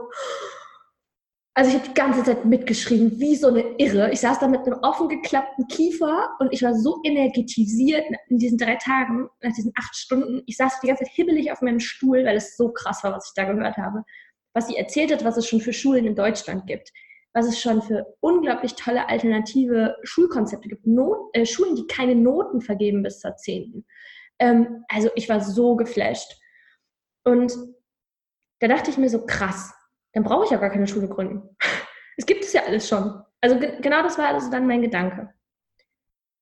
also 1.57 1.69
ich 1.69 1.77
habe 1.77 1.87
die 1.87 1.93
ganze 1.93 2.21
Zeit 2.23 2.43
mitgeschrieben, 2.43 3.17
wie 3.17 3.37
so 3.37 3.47
eine 3.47 3.61
Irre. 3.77 4.11
Ich 4.11 4.19
saß 4.19 4.39
da 4.39 4.47
mit 4.49 4.65
einem 4.65 4.77
offen 4.81 5.07
geklappten 5.07 5.67
Kiefer 5.67 6.35
und 6.39 6.51
ich 6.51 6.61
war 6.61 6.75
so 6.75 6.99
energetisiert 7.05 8.03
in 8.27 8.37
diesen 8.37 8.57
drei 8.57 8.75
Tagen, 8.75 9.29
nach 9.41 9.53
diesen 9.53 9.71
acht 9.77 9.95
Stunden. 9.95 10.43
Ich 10.47 10.57
saß 10.57 10.81
die 10.81 10.87
ganze 10.87 11.05
Zeit 11.05 11.13
hibbelig 11.13 11.53
auf 11.53 11.61
meinem 11.61 11.79
Stuhl, 11.79 12.25
weil 12.25 12.35
es 12.35 12.57
so 12.57 12.73
krass 12.73 13.05
war, 13.05 13.13
was 13.13 13.27
ich 13.29 13.33
da 13.35 13.49
gehört 13.49 13.77
habe. 13.77 14.03
Was 14.53 14.67
sie 14.67 14.75
erzählt 14.75 15.13
hat, 15.13 15.23
was 15.23 15.37
es 15.37 15.47
schon 15.47 15.61
für 15.61 15.71
Schulen 15.71 16.05
in 16.05 16.15
Deutschland 16.15 16.67
gibt. 16.67 16.91
Was 17.33 17.47
es 17.47 17.61
schon 17.61 17.81
für 17.81 18.05
unglaublich 18.19 18.75
tolle 18.75 19.07
alternative 19.07 19.95
Schulkonzepte 20.03 20.67
gibt. 20.67 20.85
Not, 20.85 21.29
äh, 21.31 21.45
Schulen, 21.45 21.77
die 21.77 21.87
keine 21.87 22.15
Noten 22.15 22.59
vergeben 22.59 23.01
bis 23.01 23.21
zur 23.21 23.37
Zehnten. 23.37 23.85
Ähm, 24.39 24.83
also 24.89 25.09
ich 25.15 25.29
war 25.29 25.39
so 25.39 25.77
geflasht. 25.77 26.35
Und 27.23 27.53
da 28.59 28.67
dachte 28.67 28.91
ich 28.91 28.97
mir 28.97 29.09
so, 29.09 29.25
krass, 29.25 29.73
dann 30.15 30.23
brauche 30.23 30.45
ich 30.45 30.49
ja 30.49 30.57
gar 30.57 30.71
keine 30.71 30.87
Schule 30.87 31.07
gründen. 31.07 31.55
Es 32.17 32.25
gibt 32.25 32.45
es 32.45 32.53
ja 32.53 32.63
alles 32.63 32.87
schon. 32.87 33.21
Also 33.41 33.59
ge 33.59 33.81
genau 33.81 34.01
das 34.01 34.17
war 34.17 34.29
also 34.29 34.49
dann 34.49 34.67
mein 34.67 34.81
Gedanke. 34.81 35.33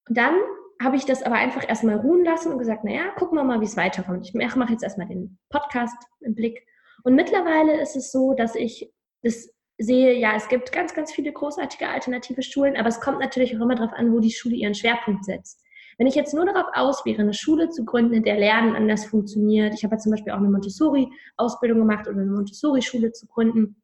Und 0.07 0.15
dann 0.15 0.35
habe 0.79 0.97
ich 0.97 1.05
das 1.05 1.23
aber 1.23 1.33
einfach 1.33 1.67
erstmal 1.67 1.95
ruhen 1.95 2.23
lassen 2.23 2.51
und 2.51 2.59
gesagt, 2.59 2.83
naja, 2.83 3.09
gucken 3.15 3.39
wir 3.39 3.43
mal, 3.43 3.59
wie 3.59 3.65
es 3.65 3.75
weiterkommt. 3.75 4.23
Ich 4.23 4.35
mache 4.35 4.71
jetzt 4.71 4.83
erstmal 4.83 5.07
den 5.07 5.39
Podcast 5.49 5.97
im 6.19 6.35
Blick. 6.35 6.63
Und 7.03 7.15
mittlerweile 7.15 7.81
ist 7.81 7.95
es 7.95 8.11
so, 8.11 8.35
dass 8.35 8.53
ich 8.53 8.93
das 9.23 9.49
sehe, 9.79 10.13
ja, 10.13 10.35
es 10.35 10.47
gibt 10.47 10.71
ganz, 10.71 10.93
ganz 10.93 11.11
viele 11.11 11.33
großartige 11.33 11.87
alternative 11.87 12.43
Schulen, 12.43 12.77
aber 12.77 12.89
es 12.89 13.01
kommt 13.01 13.19
natürlich 13.19 13.57
auch 13.57 13.61
immer 13.61 13.73
darauf 13.73 13.93
an, 13.93 14.13
wo 14.13 14.19
die 14.19 14.31
Schule 14.31 14.53
ihren 14.53 14.75
Schwerpunkt 14.75 15.25
setzt. 15.25 15.62
Wenn 15.97 16.07
ich 16.07 16.15
jetzt 16.15 16.33
nur 16.33 16.45
darauf 16.45 16.65
aus 16.73 17.05
wäre, 17.05 17.21
eine 17.21 17.33
Schule 17.33 17.69
zu 17.69 17.85
gründen, 17.85 18.13
in 18.13 18.23
der 18.23 18.37
Lernen 18.37 18.75
anders 18.75 19.05
funktioniert, 19.05 19.73
ich 19.73 19.83
habe 19.83 19.95
ja 19.95 19.99
zum 19.99 20.11
Beispiel 20.11 20.33
auch 20.33 20.37
eine 20.37 20.49
Montessori-Ausbildung 20.49 21.79
gemacht 21.79 22.07
oder 22.07 22.21
eine 22.21 22.31
Montessori-Schule 22.31 23.11
zu 23.11 23.27
gründen, 23.27 23.75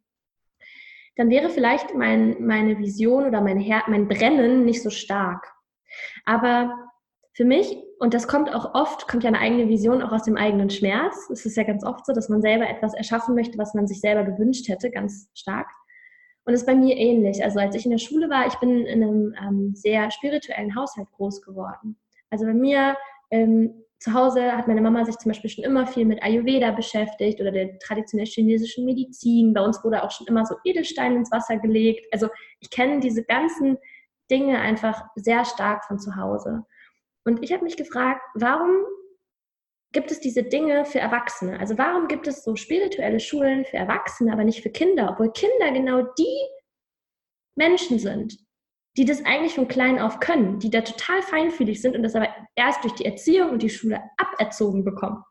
dann 1.15 1.29
wäre 1.29 1.49
vielleicht 1.49 1.93
mein, 1.95 2.45
meine 2.45 2.77
Vision 2.79 3.25
oder 3.25 3.41
mein, 3.41 3.59
Her 3.59 3.83
mein 3.87 4.07
Brennen 4.07 4.63
nicht 4.63 4.81
so 4.81 4.89
stark. 4.89 5.51
Aber 6.25 6.73
für 7.33 7.45
mich, 7.45 7.77
und 7.99 8.13
das 8.13 8.27
kommt 8.27 8.53
auch 8.53 8.73
oft, 8.73 9.07
kommt 9.07 9.23
ja 9.23 9.29
eine 9.29 9.39
eigene 9.39 9.67
Vision 9.67 10.01
auch 10.01 10.11
aus 10.11 10.23
dem 10.23 10.37
eigenen 10.37 10.69
Schmerz. 10.69 11.29
Es 11.29 11.45
ist 11.45 11.57
ja 11.57 11.63
ganz 11.63 11.83
oft 11.83 12.05
so, 12.05 12.13
dass 12.13 12.29
man 12.29 12.41
selber 12.41 12.69
etwas 12.69 12.93
erschaffen 12.93 13.35
möchte, 13.35 13.57
was 13.57 13.73
man 13.73 13.87
sich 13.87 13.99
selber 13.99 14.23
gewünscht 14.23 14.67
hätte, 14.69 14.91
ganz 14.91 15.29
stark. 15.33 15.67
Und 16.45 16.53
es 16.53 16.61
ist 16.61 16.65
bei 16.65 16.75
mir 16.75 16.97
ähnlich. 16.97 17.43
Also 17.43 17.59
als 17.59 17.75
ich 17.75 17.85
in 17.85 17.91
der 17.91 17.97
Schule 17.97 18.29
war, 18.29 18.47
ich 18.47 18.55
bin 18.55 18.85
in 18.85 19.03
einem 19.03 19.35
ähm, 19.41 19.75
sehr 19.75 20.09
spirituellen 20.11 20.75
Haushalt 20.75 21.11
groß 21.11 21.41
geworden. 21.41 21.97
Also 22.29 22.45
bei 22.45 22.53
mir 22.53 22.97
ähm, 23.31 23.85
zu 23.99 24.13
Hause 24.13 24.55
hat 24.55 24.67
meine 24.67 24.81
Mama 24.81 25.03
sich 25.03 25.17
zum 25.17 25.31
Beispiel 25.31 25.49
schon 25.49 25.65
immer 25.65 25.85
viel 25.85 26.05
mit 26.05 26.23
Ayurveda 26.23 26.71
beschäftigt 26.71 27.41
oder 27.41 27.51
der 27.51 27.77
traditionell 27.79 28.25
chinesischen 28.25 28.85
Medizin. 28.85 29.53
Bei 29.53 29.61
uns 29.61 29.83
wurde 29.83 30.03
auch 30.03 30.11
schon 30.11 30.27
immer 30.27 30.45
so 30.45 30.55
Edelstein 30.63 31.17
ins 31.17 31.31
Wasser 31.31 31.57
gelegt. 31.57 32.07
Also 32.13 32.29
ich 32.61 32.69
kenne 32.69 33.01
diese 33.01 33.23
ganzen 33.23 33.77
Dinge 34.31 34.59
einfach 34.59 35.03
sehr 35.15 35.43
stark 35.43 35.83
von 35.85 35.99
zu 35.99 36.15
Hause. 36.15 36.63
Und 37.25 37.43
ich 37.43 37.51
habe 37.51 37.63
mich 37.63 37.75
gefragt, 37.75 38.21
warum 38.35 38.85
gibt 39.91 40.11
es 40.11 40.21
diese 40.21 40.43
Dinge 40.43 40.85
für 40.85 40.99
Erwachsene? 40.99 41.59
Also 41.59 41.77
warum 41.77 42.07
gibt 42.07 42.27
es 42.27 42.43
so 42.43 42.55
spirituelle 42.55 43.19
Schulen 43.19 43.65
für 43.65 43.77
Erwachsene, 43.77 44.31
aber 44.31 44.45
nicht 44.45 44.61
für 44.61 44.69
Kinder, 44.69 45.09
obwohl 45.11 45.31
Kinder 45.33 45.71
genau 45.73 46.03
die 46.17 46.47
Menschen 47.55 47.99
sind, 47.99 48.37
die 48.99 49.05
das 49.05 49.25
eigentlich 49.25 49.53
von 49.53 49.69
klein 49.69 49.97
auf 49.97 50.19
können, 50.19 50.59
die 50.59 50.69
da 50.69 50.81
total 50.81 51.21
feinfühlig 51.21 51.81
sind 51.81 51.95
und 51.95 52.03
das 52.03 52.15
aber 52.15 52.27
erst 52.55 52.83
durch 52.83 52.95
die 52.95 53.05
Erziehung 53.05 53.51
und 53.51 53.63
die 53.63 53.69
Schule 53.69 54.01
aberzogen 54.17 54.83
bekommen. 54.83 55.23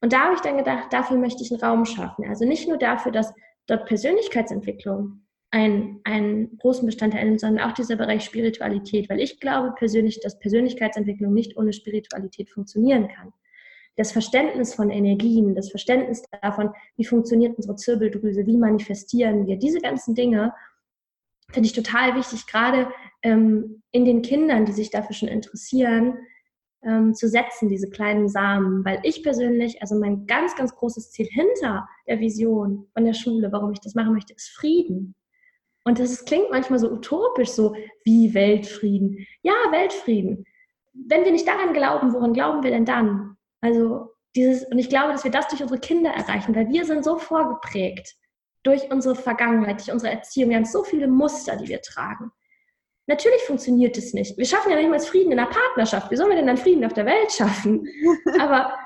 Und 0.00 0.12
da 0.12 0.26
habe 0.26 0.36
ich 0.36 0.42
dann 0.42 0.56
gedacht, 0.56 0.92
dafür 0.92 1.16
möchte 1.16 1.42
ich 1.42 1.50
einen 1.50 1.60
Raum 1.60 1.84
schaffen. 1.84 2.28
Also 2.28 2.44
nicht 2.44 2.68
nur 2.68 2.78
dafür, 2.78 3.10
dass 3.10 3.34
dort 3.66 3.86
Persönlichkeitsentwicklung 3.86 5.24
einen, 5.50 6.00
einen 6.04 6.56
großen 6.58 6.86
Bestandteil 6.86 7.24
nimmt, 7.24 7.40
sondern 7.40 7.68
auch 7.68 7.74
dieser 7.74 7.96
Bereich 7.96 8.22
Spiritualität, 8.22 9.10
weil 9.10 9.18
ich 9.18 9.40
glaube 9.40 9.74
persönlich, 9.76 10.20
dass 10.20 10.38
Persönlichkeitsentwicklung 10.38 11.34
nicht 11.34 11.56
ohne 11.56 11.72
Spiritualität 11.72 12.48
funktionieren 12.48 13.08
kann 13.08 13.32
das 13.98 14.12
Verständnis 14.12 14.74
von 14.74 14.90
Energien, 14.90 15.56
das 15.56 15.70
Verständnis 15.70 16.22
davon, 16.40 16.70
wie 16.96 17.04
funktioniert 17.04 17.56
unsere 17.56 17.74
Zirbeldrüse, 17.74 18.46
wie 18.46 18.56
manifestieren 18.56 19.48
wir, 19.48 19.56
diese 19.56 19.80
ganzen 19.80 20.14
Dinge 20.14 20.54
finde 21.50 21.66
ich 21.66 21.72
total 21.72 22.14
wichtig, 22.14 22.46
gerade 22.46 22.88
ähm, 23.22 23.82
in 23.90 24.04
den 24.04 24.22
Kindern, 24.22 24.66
die 24.66 24.72
sich 24.72 24.90
dafür 24.90 25.14
schon 25.14 25.28
interessieren, 25.28 26.18
ähm, 26.82 27.14
zu 27.14 27.28
setzen, 27.28 27.68
diese 27.68 27.90
kleinen 27.90 28.28
Samen. 28.28 28.84
Weil 28.84 29.00
ich 29.02 29.22
persönlich, 29.22 29.80
also 29.80 29.98
mein 29.98 30.26
ganz, 30.26 30.54
ganz 30.56 30.74
großes 30.74 31.10
Ziel 31.10 31.26
hinter 31.26 31.88
der 32.06 32.20
Vision 32.20 32.86
von 32.92 33.04
der 33.04 33.14
Schule, 33.14 33.50
warum 33.50 33.72
ich 33.72 33.80
das 33.80 33.94
machen 33.94 34.12
möchte, 34.12 34.34
ist 34.34 34.50
Frieden. 34.50 35.14
Und 35.84 35.98
das 35.98 36.10
ist, 36.10 36.26
klingt 36.26 36.50
manchmal 36.50 36.78
so 36.78 36.90
utopisch, 36.90 37.50
so 37.50 37.74
wie 38.04 38.34
Weltfrieden. 38.34 39.26
Ja, 39.42 39.54
Weltfrieden. 39.70 40.44
Wenn 40.92 41.24
wir 41.24 41.32
nicht 41.32 41.48
daran 41.48 41.72
glauben, 41.72 42.12
woran 42.12 42.34
glauben 42.34 42.62
wir 42.62 42.70
denn 42.70 42.84
dann? 42.84 43.36
Also 43.60 44.10
dieses, 44.36 44.64
und 44.64 44.78
ich 44.78 44.88
glaube, 44.88 45.12
dass 45.12 45.24
wir 45.24 45.30
das 45.30 45.48
durch 45.48 45.62
unsere 45.62 45.80
Kinder 45.80 46.10
erreichen, 46.10 46.54
weil 46.54 46.68
wir 46.68 46.84
sind 46.84 47.04
so 47.04 47.16
vorgeprägt 47.16 48.16
durch 48.62 48.90
unsere 48.90 49.14
Vergangenheit, 49.14 49.78
durch 49.78 49.92
unsere 49.92 50.12
Erziehung. 50.12 50.50
Wir 50.50 50.56
haben 50.56 50.64
so 50.64 50.84
viele 50.84 51.08
Muster, 51.08 51.56
die 51.56 51.68
wir 51.68 51.80
tragen. 51.80 52.30
Natürlich 53.06 53.42
funktioniert 53.42 53.96
es 53.96 54.12
nicht. 54.12 54.36
Wir 54.36 54.44
schaffen 54.44 54.70
ja 54.70 54.76
nicht 54.76 54.90
mal 54.90 55.00
Frieden 55.00 55.32
in 55.32 55.38
der 55.38 55.46
Partnerschaft. 55.46 56.10
Wie 56.10 56.16
sollen 56.16 56.28
wir 56.28 56.36
denn 56.36 56.46
dann 56.46 56.58
Frieden 56.58 56.84
auf 56.84 56.92
der 56.92 57.06
Welt 57.06 57.32
schaffen? 57.32 57.86
aber, 58.38 58.78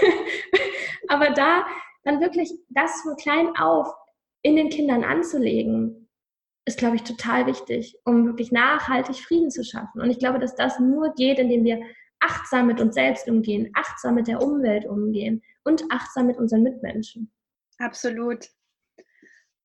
aber 1.08 1.30
da 1.30 1.64
dann 2.02 2.20
wirklich 2.20 2.52
das 2.70 3.02
von 3.02 3.16
klein 3.16 3.56
auf 3.56 3.88
in 4.42 4.56
den 4.56 4.70
Kindern 4.70 5.04
anzulegen, 5.04 6.08
ist, 6.64 6.78
glaube 6.78 6.96
ich, 6.96 7.02
total 7.02 7.46
wichtig, 7.46 7.96
um 8.04 8.26
wirklich 8.26 8.52
nachhaltig 8.52 9.16
Frieden 9.16 9.50
zu 9.50 9.64
schaffen. 9.64 10.00
Und 10.00 10.10
ich 10.10 10.18
glaube, 10.18 10.38
dass 10.38 10.54
das 10.54 10.78
nur 10.80 11.14
geht, 11.14 11.38
indem 11.38 11.64
wir 11.64 11.80
achtsam 12.20 12.66
mit 12.66 12.80
uns 12.80 12.94
selbst 12.94 13.28
umgehen, 13.28 13.70
achtsam 13.74 14.16
mit 14.16 14.26
der 14.26 14.42
Umwelt 14.42 14.86
umgehen 14.86 15.42
und 15.64 15.84
achtsam 15.90 16.26
mit 16.26 16.36
unseren 16.36 16.62
Mitmenschen. 16.62 17.32
Absolut. 17.78 18.48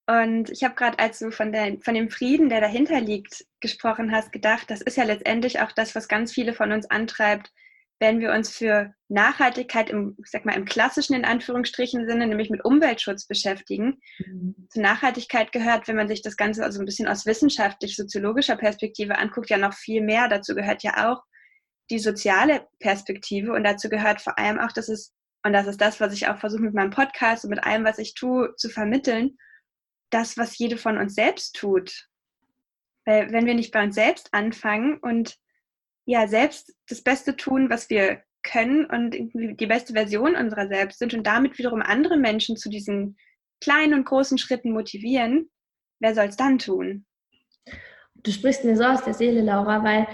Und 0.05 0.49
ich 0.49 0.63
habe 0.63 0.75
gerade, 0.75 0.99
als 0.99 1.19
du 1.19 1.31
von, 1.31 1.51
der, 1.51 1.77
von 1.81 1.93
dem 1.93 2.09
Frieden, 2.09 2.49
der 2.49 2.59
dahinter 2.59 2.99
liegt, 2.99 3.45
gesprochen 3.61 4.11
hast, 4.11 4.33
gedacht, 4.33 4.69
das 4.69 4.81
ist 4.81 4.97
ja 4.97 5.05
letztendlich 5.05 5.61
auch 5.61 5.71
das, 5.71 5.95
was 5.95 6.09
ganz 6.09 6.33
viele 6.33 6.53
von 6.53 6.73
uns 6.73 6.89
antreibt, 6.89 7.51
wenn 7.99 8.19
wir 8.19 8.33
uns 8.33 8.49
für 8.49 8.93
Nachhaltigkeit 9.07 9.89
im, 9.89 10.17
ich 10.19 10.29
sag 10.29 10.43
mal, 10.43 10.55
im 10.57 10.65
klassischen, 10.65 11.15
in 11.15 11.23
Anführungsstrichen 11.23 12.05
Sinne, 12.05 12.27
nämlich 12.27 12.49
mit 12.49 12.65
Umweltschutz 12.65 13.27
beschäftigen. 13.27 14.01
Mhm. 14.17 14.67
Zur 14.69 14.81
Nachhaltigkeit 14.81 15.53
gehört, 15.53 15.87
wenn 15.87 15.95
man 15.95 16.09
sich 16.09 16.21
das 16.21 16.35
Ganze 16.35 16.65
also 16.65 16.81
ein 16.81 16.85
bisschen 16.85 17.07
aus 17.07 17.25
wissenschaftlich-soziologischer 17.25 18.57
Perspektive 18.57 19.17
anguckt, 19.17 19.49
ja 19.49 19.57
noch 19.57 19.73
viel 19.73 20.01
mehr. 20.01 20.27
Dazu 20.27 20.53
gehört 20.53 20.83
ja 20.83 21.09
auch 21.09 21.23
die 21.89 21.99
soziale 21.99 22.67
Perspektive 22.79 23.53
und 23.53 23.63
dazu 23.63 23.87
gehört 23.87 24.19
vor 24.19 24.37
allem 24.37 24.59
auch, 24.59 24.73
dass 24.73 24.89
es, 24.89 25.13
und 25.45 25.53
das 25.53 25.67
ist 25.67 25.79
das, 25.79 26.01
was 26.01 26.13
ich 26.13 26.27
auch 26.27 26.39
versuche 26.39 26.63
mit 26.63 26.73
meinem 26.73 26.91
Podcast 26.91 27.45
und 27.45 27.51
mit 27.51 27.63
allem, 27.63 27.85
was 27.85 27.99
ich 27.99 28.15
tue, 28.15 28.53
zu 28.57 28.67
vermitteln, 28.67 29.37
das, 30.09 30.37
was 30.37 30.57
jede 30.57 30.77
von 30.77 30.97
uns 30.97 31.15
selbst 31.15 31.55
tut. 31.55 32.07
Weil 33.05 33.31
wenn 33.31 33.45
wir 33.45 33.55
nicht 33.55 33.71
bei 33.71 33.83
uns 33.83 33.95
selbst 33.95 34.33
anfangen 34.33 34.97
und 34.97 35.37
ja, 36.05 36.27
selbst 36.27 36.75
das 36.87 37.01
Beste 37.01 37.35
tun, 37.35 37.69
was 37.69 37.89
wir 37.89 38.23
können 38.43 38.85
und 38.85 39.15
die 39.33 39.65
beste 39.65 39.93
Version 39.93 40.35
unserer 40.35 40.67
selbst 40.67 40.99
sind 40.99 41.13
und 41.13 41.25
damit 41.25 41.57
wiederum 41.57 41.81
andere 41.81 42.17
Menschen 42.17 42.57
zu 42.57 42.69
diesen 42.69 43.17
kleinen 43.61 43.93
und 43.93 44.05
großen 44.05 44.37
Schritten 44.37 44.71
motivieren, 44.71 45.49
wer 45.99 46.13
soll 46.13 46.25
es 46.25 46.35
dann 46.35 46.59
tun? 46.59 47.05
Du 48.15 48.31
sprichst 48.31 48.65
mir 48.65 48.75
so 48.75 48.83
aus 48.83 49.03
der 49.03 49.13
Seele, 49.13 49.41
Laura, 49.41 49.83
weil 49.83 50.07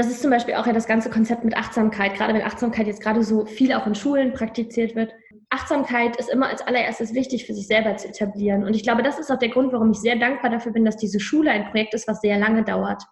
das 0.00 0.10
ist 0.10 0.22
zum 0.22 0.30
Beispiel 0.30 0.54
auch 0.54 0.66
ja 0.66 0.72
das 0.72 0.86
ganze 0.86 1.10
Konzept 1.10 1.44
mit 1.44 1.54
Achtsamkeit, 1.54 2.14
gerade 2.14 2.32
wenn 2.32 2.42
Achtsamkeit 2.42 2.86
jetzt 2.86 3.02
gerade 3.02 3.22
so 3.22 3.44
viel 3.44 3.74
auch 3.74 3.86
in 3.86 3.94
Schulen 3.94 4.32
praktiziert 4.32 4.96
wird. 4.96 5.12
Achtsamkeit 5.50 6.16
ist 6.16 6.30
immer 6.30 6.48
als 6.48 6.62
allererstes 6.62 7.12
wichtig 7.12 7.44
für 7.44 7.52
sich 7.52 7.66
selber 7.66 7.94
zu 7.96 8.08
etablieren. 8.08 8.64
Und 8.64 8.74
ich 8.74 8.82
glaube, 8.82 9.02
das 9.02 9.18
ist 9.18 9.30
auch 9.30 9.38
der 9.38 9.50
Grund, 9.50 9.74
warum 9.74 9.90
ich 9.90 9.98
sehr 9.98 10.16
dankbar 10.16 10.50
dafür 10.50 10.72
bin, 10.72 10.86
dass 10.86 10.96
diese 10.96 11.20
Schule 11.20 11.50
ein 11.50 11.70
Projekt 11.70 11.92
ist, 11.92 12.08
was 12.08 12.22
sehr 12.22 12.38
lange 12.38 12.64
dauert. 12.64 13.02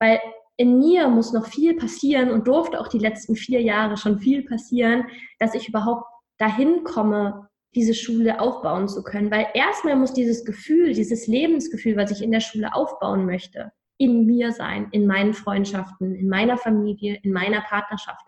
Weil 0.00 0.20
in 0.58 0.78
mir 0.78 1.08
muss 1.08 1.32
noch 1.32 1.46
viel 1.46 1.76
passieren 1.76 2.30
und 2.30 2.46
durfte 2.46 2.78
auch 2.78 2.88
die 2.88 2.98
letzten 2.98 3.34
vier 3.34 3.62
Jahre 3.62 3.96
schon 3.96 4.18
viel 4.18 4.44
passieren, 4.44 5.04
dass 5.38 5.54
ich 5.54 5.68
überhaupt 5.68 6.04
dahin 6.36 6.84
komme, 6.84 7.48
diese 7.74 7.94
Schule 7.94 8.38
aufbauen 8.38 8.86
zu 8.88 9.02
können. 9.02 9.30
Weil 9.30 9.46
erstmal 9.54 9.96
muss 9.96 10.12
dieses 10.12 10.44
Gefühl, 10.44 10.92
dieses 10.92 11.26
Lebensgefühl, 11.26 11.96
was 11.96 12.10
ich 12.10 12.22
in 12.22 12.32
der 12.32 12.40
Schule 12.40 12.74
aufbauen 12.74 13.24
möchte, 13.24 13.72
in 13.98 14.24
mir 14.26 14.52
sein, 14.52 14.88
in 14.92 15.06
meinen 15.06 15.34
Freundschaften, 15.34 16.14
in 16.14 16.28
meiner 16.28 16.56
Familie, 16.56 17.18
in 17.22 17.32
meiner 17.32 17.60
Partnerschaft. 17.60 18.24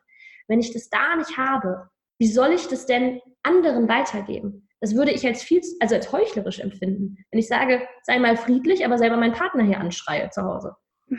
Wenn 0.48 0.60
ich 0.60 0.72
das 0.72 0.90
da 0.90 1.16
nicht 1.16 1.38
habe, 1.38 1.88
wie 2.18 2.26
soll 2.26 2.52
ich 2.52 2.66
das 2.66 2.86
denn 2.86 3.20
anderen 3.42 3.88
weitergeben? 3.88 4.68
Das 4.80 4.94
würde 4.94 5.12
ich 5.12 5.26
als 5.26 5.42
viel, 5.42 5.60
also 5.80 5.94
als 5.94 6.10
heuchlerisch 6.10 6.58
empfinden. 6.58 7.16
Wenn 7.30 7.38
ich 7.38 7.48
sage, 7.48 7.86
sei 8.02 8.18
mal 8.18 8.36
friedlich, 8.36 8.84
aber 8.84 8.98
selber 8.98 9.16
meinen 9.16 9.34
Partner 9.34 9.62
hier 9.62 9.78
anschreie 9.78 10.30
zu 10.30 10.42
Hause. 10.42 10.74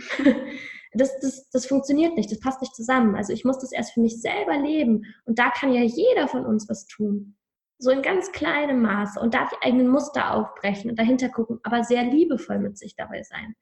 das, 0.93 1.19
das, 1.19 1.49
das 1.49 1.65
funktioniert 1.65 2.15
nicht, 2.15 2.31
das 2.31 2.39
passt 2.39 2.61
nicht 2.61 2.75
zusammen. 2.75 3.15
Also 3.15 3.33
ich 3.33 3.45
muss 3.45 3.59
das 3.59 3.71
erst 3.71 3.93
für 3.93 4.01
mich 4.01 4.19
selber 4.19 4.57
leben. 4.57 5.05
Und 5.25 5.39
da 5.39 5.49
kann 5.49 5.73
ja 5.73 5.81
jeder 5.81 6.27
von 6.27 6.45
uns 6.45 6.67
was 6.69 6.87
tun. 6.87 7.35
So 7.77 7.89
in 7.89 8.01
ganz 8.01 8.31
kleinem 8.31 8.81
Maße 8.81 9.19
und 9.19 9.33
darf 9.33 9.49
die 9.49 9.65
eigenen 9.65 9.87
Muster 9.87 10.33
aufbrechen 10.33 10.89
und 10.91 10.99
dahinter 10.99 11.29
gucken, 11.29 11.59
aber 11.63 11.83
sehr 11.83 12.03
liebevoll 12.03 12.59
mit 12.59 12.77
sich 12.77 12.95
dabei 12.95 13.23
sein. 13.23 13.55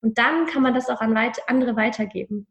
Und 0.00 0.18
dann 0.18 0.46
kann 0.46 0.62
man 0.62 0.74
das 0.74 0.88
auch 0.88 1.00
an 1.00 1.14
weit 1.14 1.38
andere 1.48 1.76
weitergeben. 1.76 2.46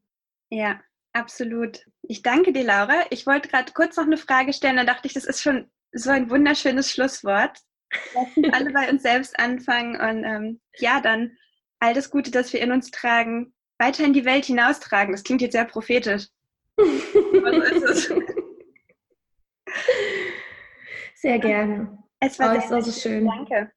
Ja, 0.49 0.79
absolut. 1.13 1.85
Ich 2.03 2.21
danke 2.21 2.53
dir, 2.53 2.63
Laura. 2.63 3.05
Ich 3.09 3.25
wollte 3.25 3.49
gerade 3.49 3.71
kurz 3.73 3.97
noch 3.97 4.05
eine 4.05 4.17
Frage 4.17 4.53
stellen, 4.53 4.77
dann 4.77 4.87
dachte 4.87 5.07
ich, 5.07 5.13
das 5.13 5.25
ist 5.25 5.41
schon 5.41 5.69
so 5.91 6.09
ein 6.09 6.29
wunderschönes 6.29 6.91
Schlusswort. 6.91 7.59
Lassen 8.13 8.53
alle 8.53 8.71
bei 8.71 8.89
uns 8.89 9.01
selbst 9.01 9.39
anfangen 9.39 9.95
und 9.95 10.23
ähm, 10.25 10.61
ja, 10.77 10.99
dann 10.99 11.37
all 11.79 11.93
das 11.93 12.09
Gute, 12.09 12.31
das 12.31 12.51
wir 12.51 12.61
in 12.61 12.71
uns 12.71 12.91
tragen, 12.91 13.53
weiter 13.79 14.03
in 14.03 14.13
die 14.13 14.25
Welt 14.25 14.45
hinaustragen. 14.45 15.13
Das 15.13 15.23
klingt 15.23 15.41
jetzt 15.41 15.53
sehr 15.53 15.65
prophetisch. 15.65 16.27
So 16.77 16.83
ist 16.83 17.83
es. 17.83 18.13
Sehr 21.15 21.39
gerne. 21.39 21.97
Es 22.19 22.37
war, 22.37 22.55
oh, 22.55 22.59
sehr, 22.59 22.69
sehr 22.69 22.81
so 22.83 22.91
schön. 22.91 23.25
Danke. 23.25 23.71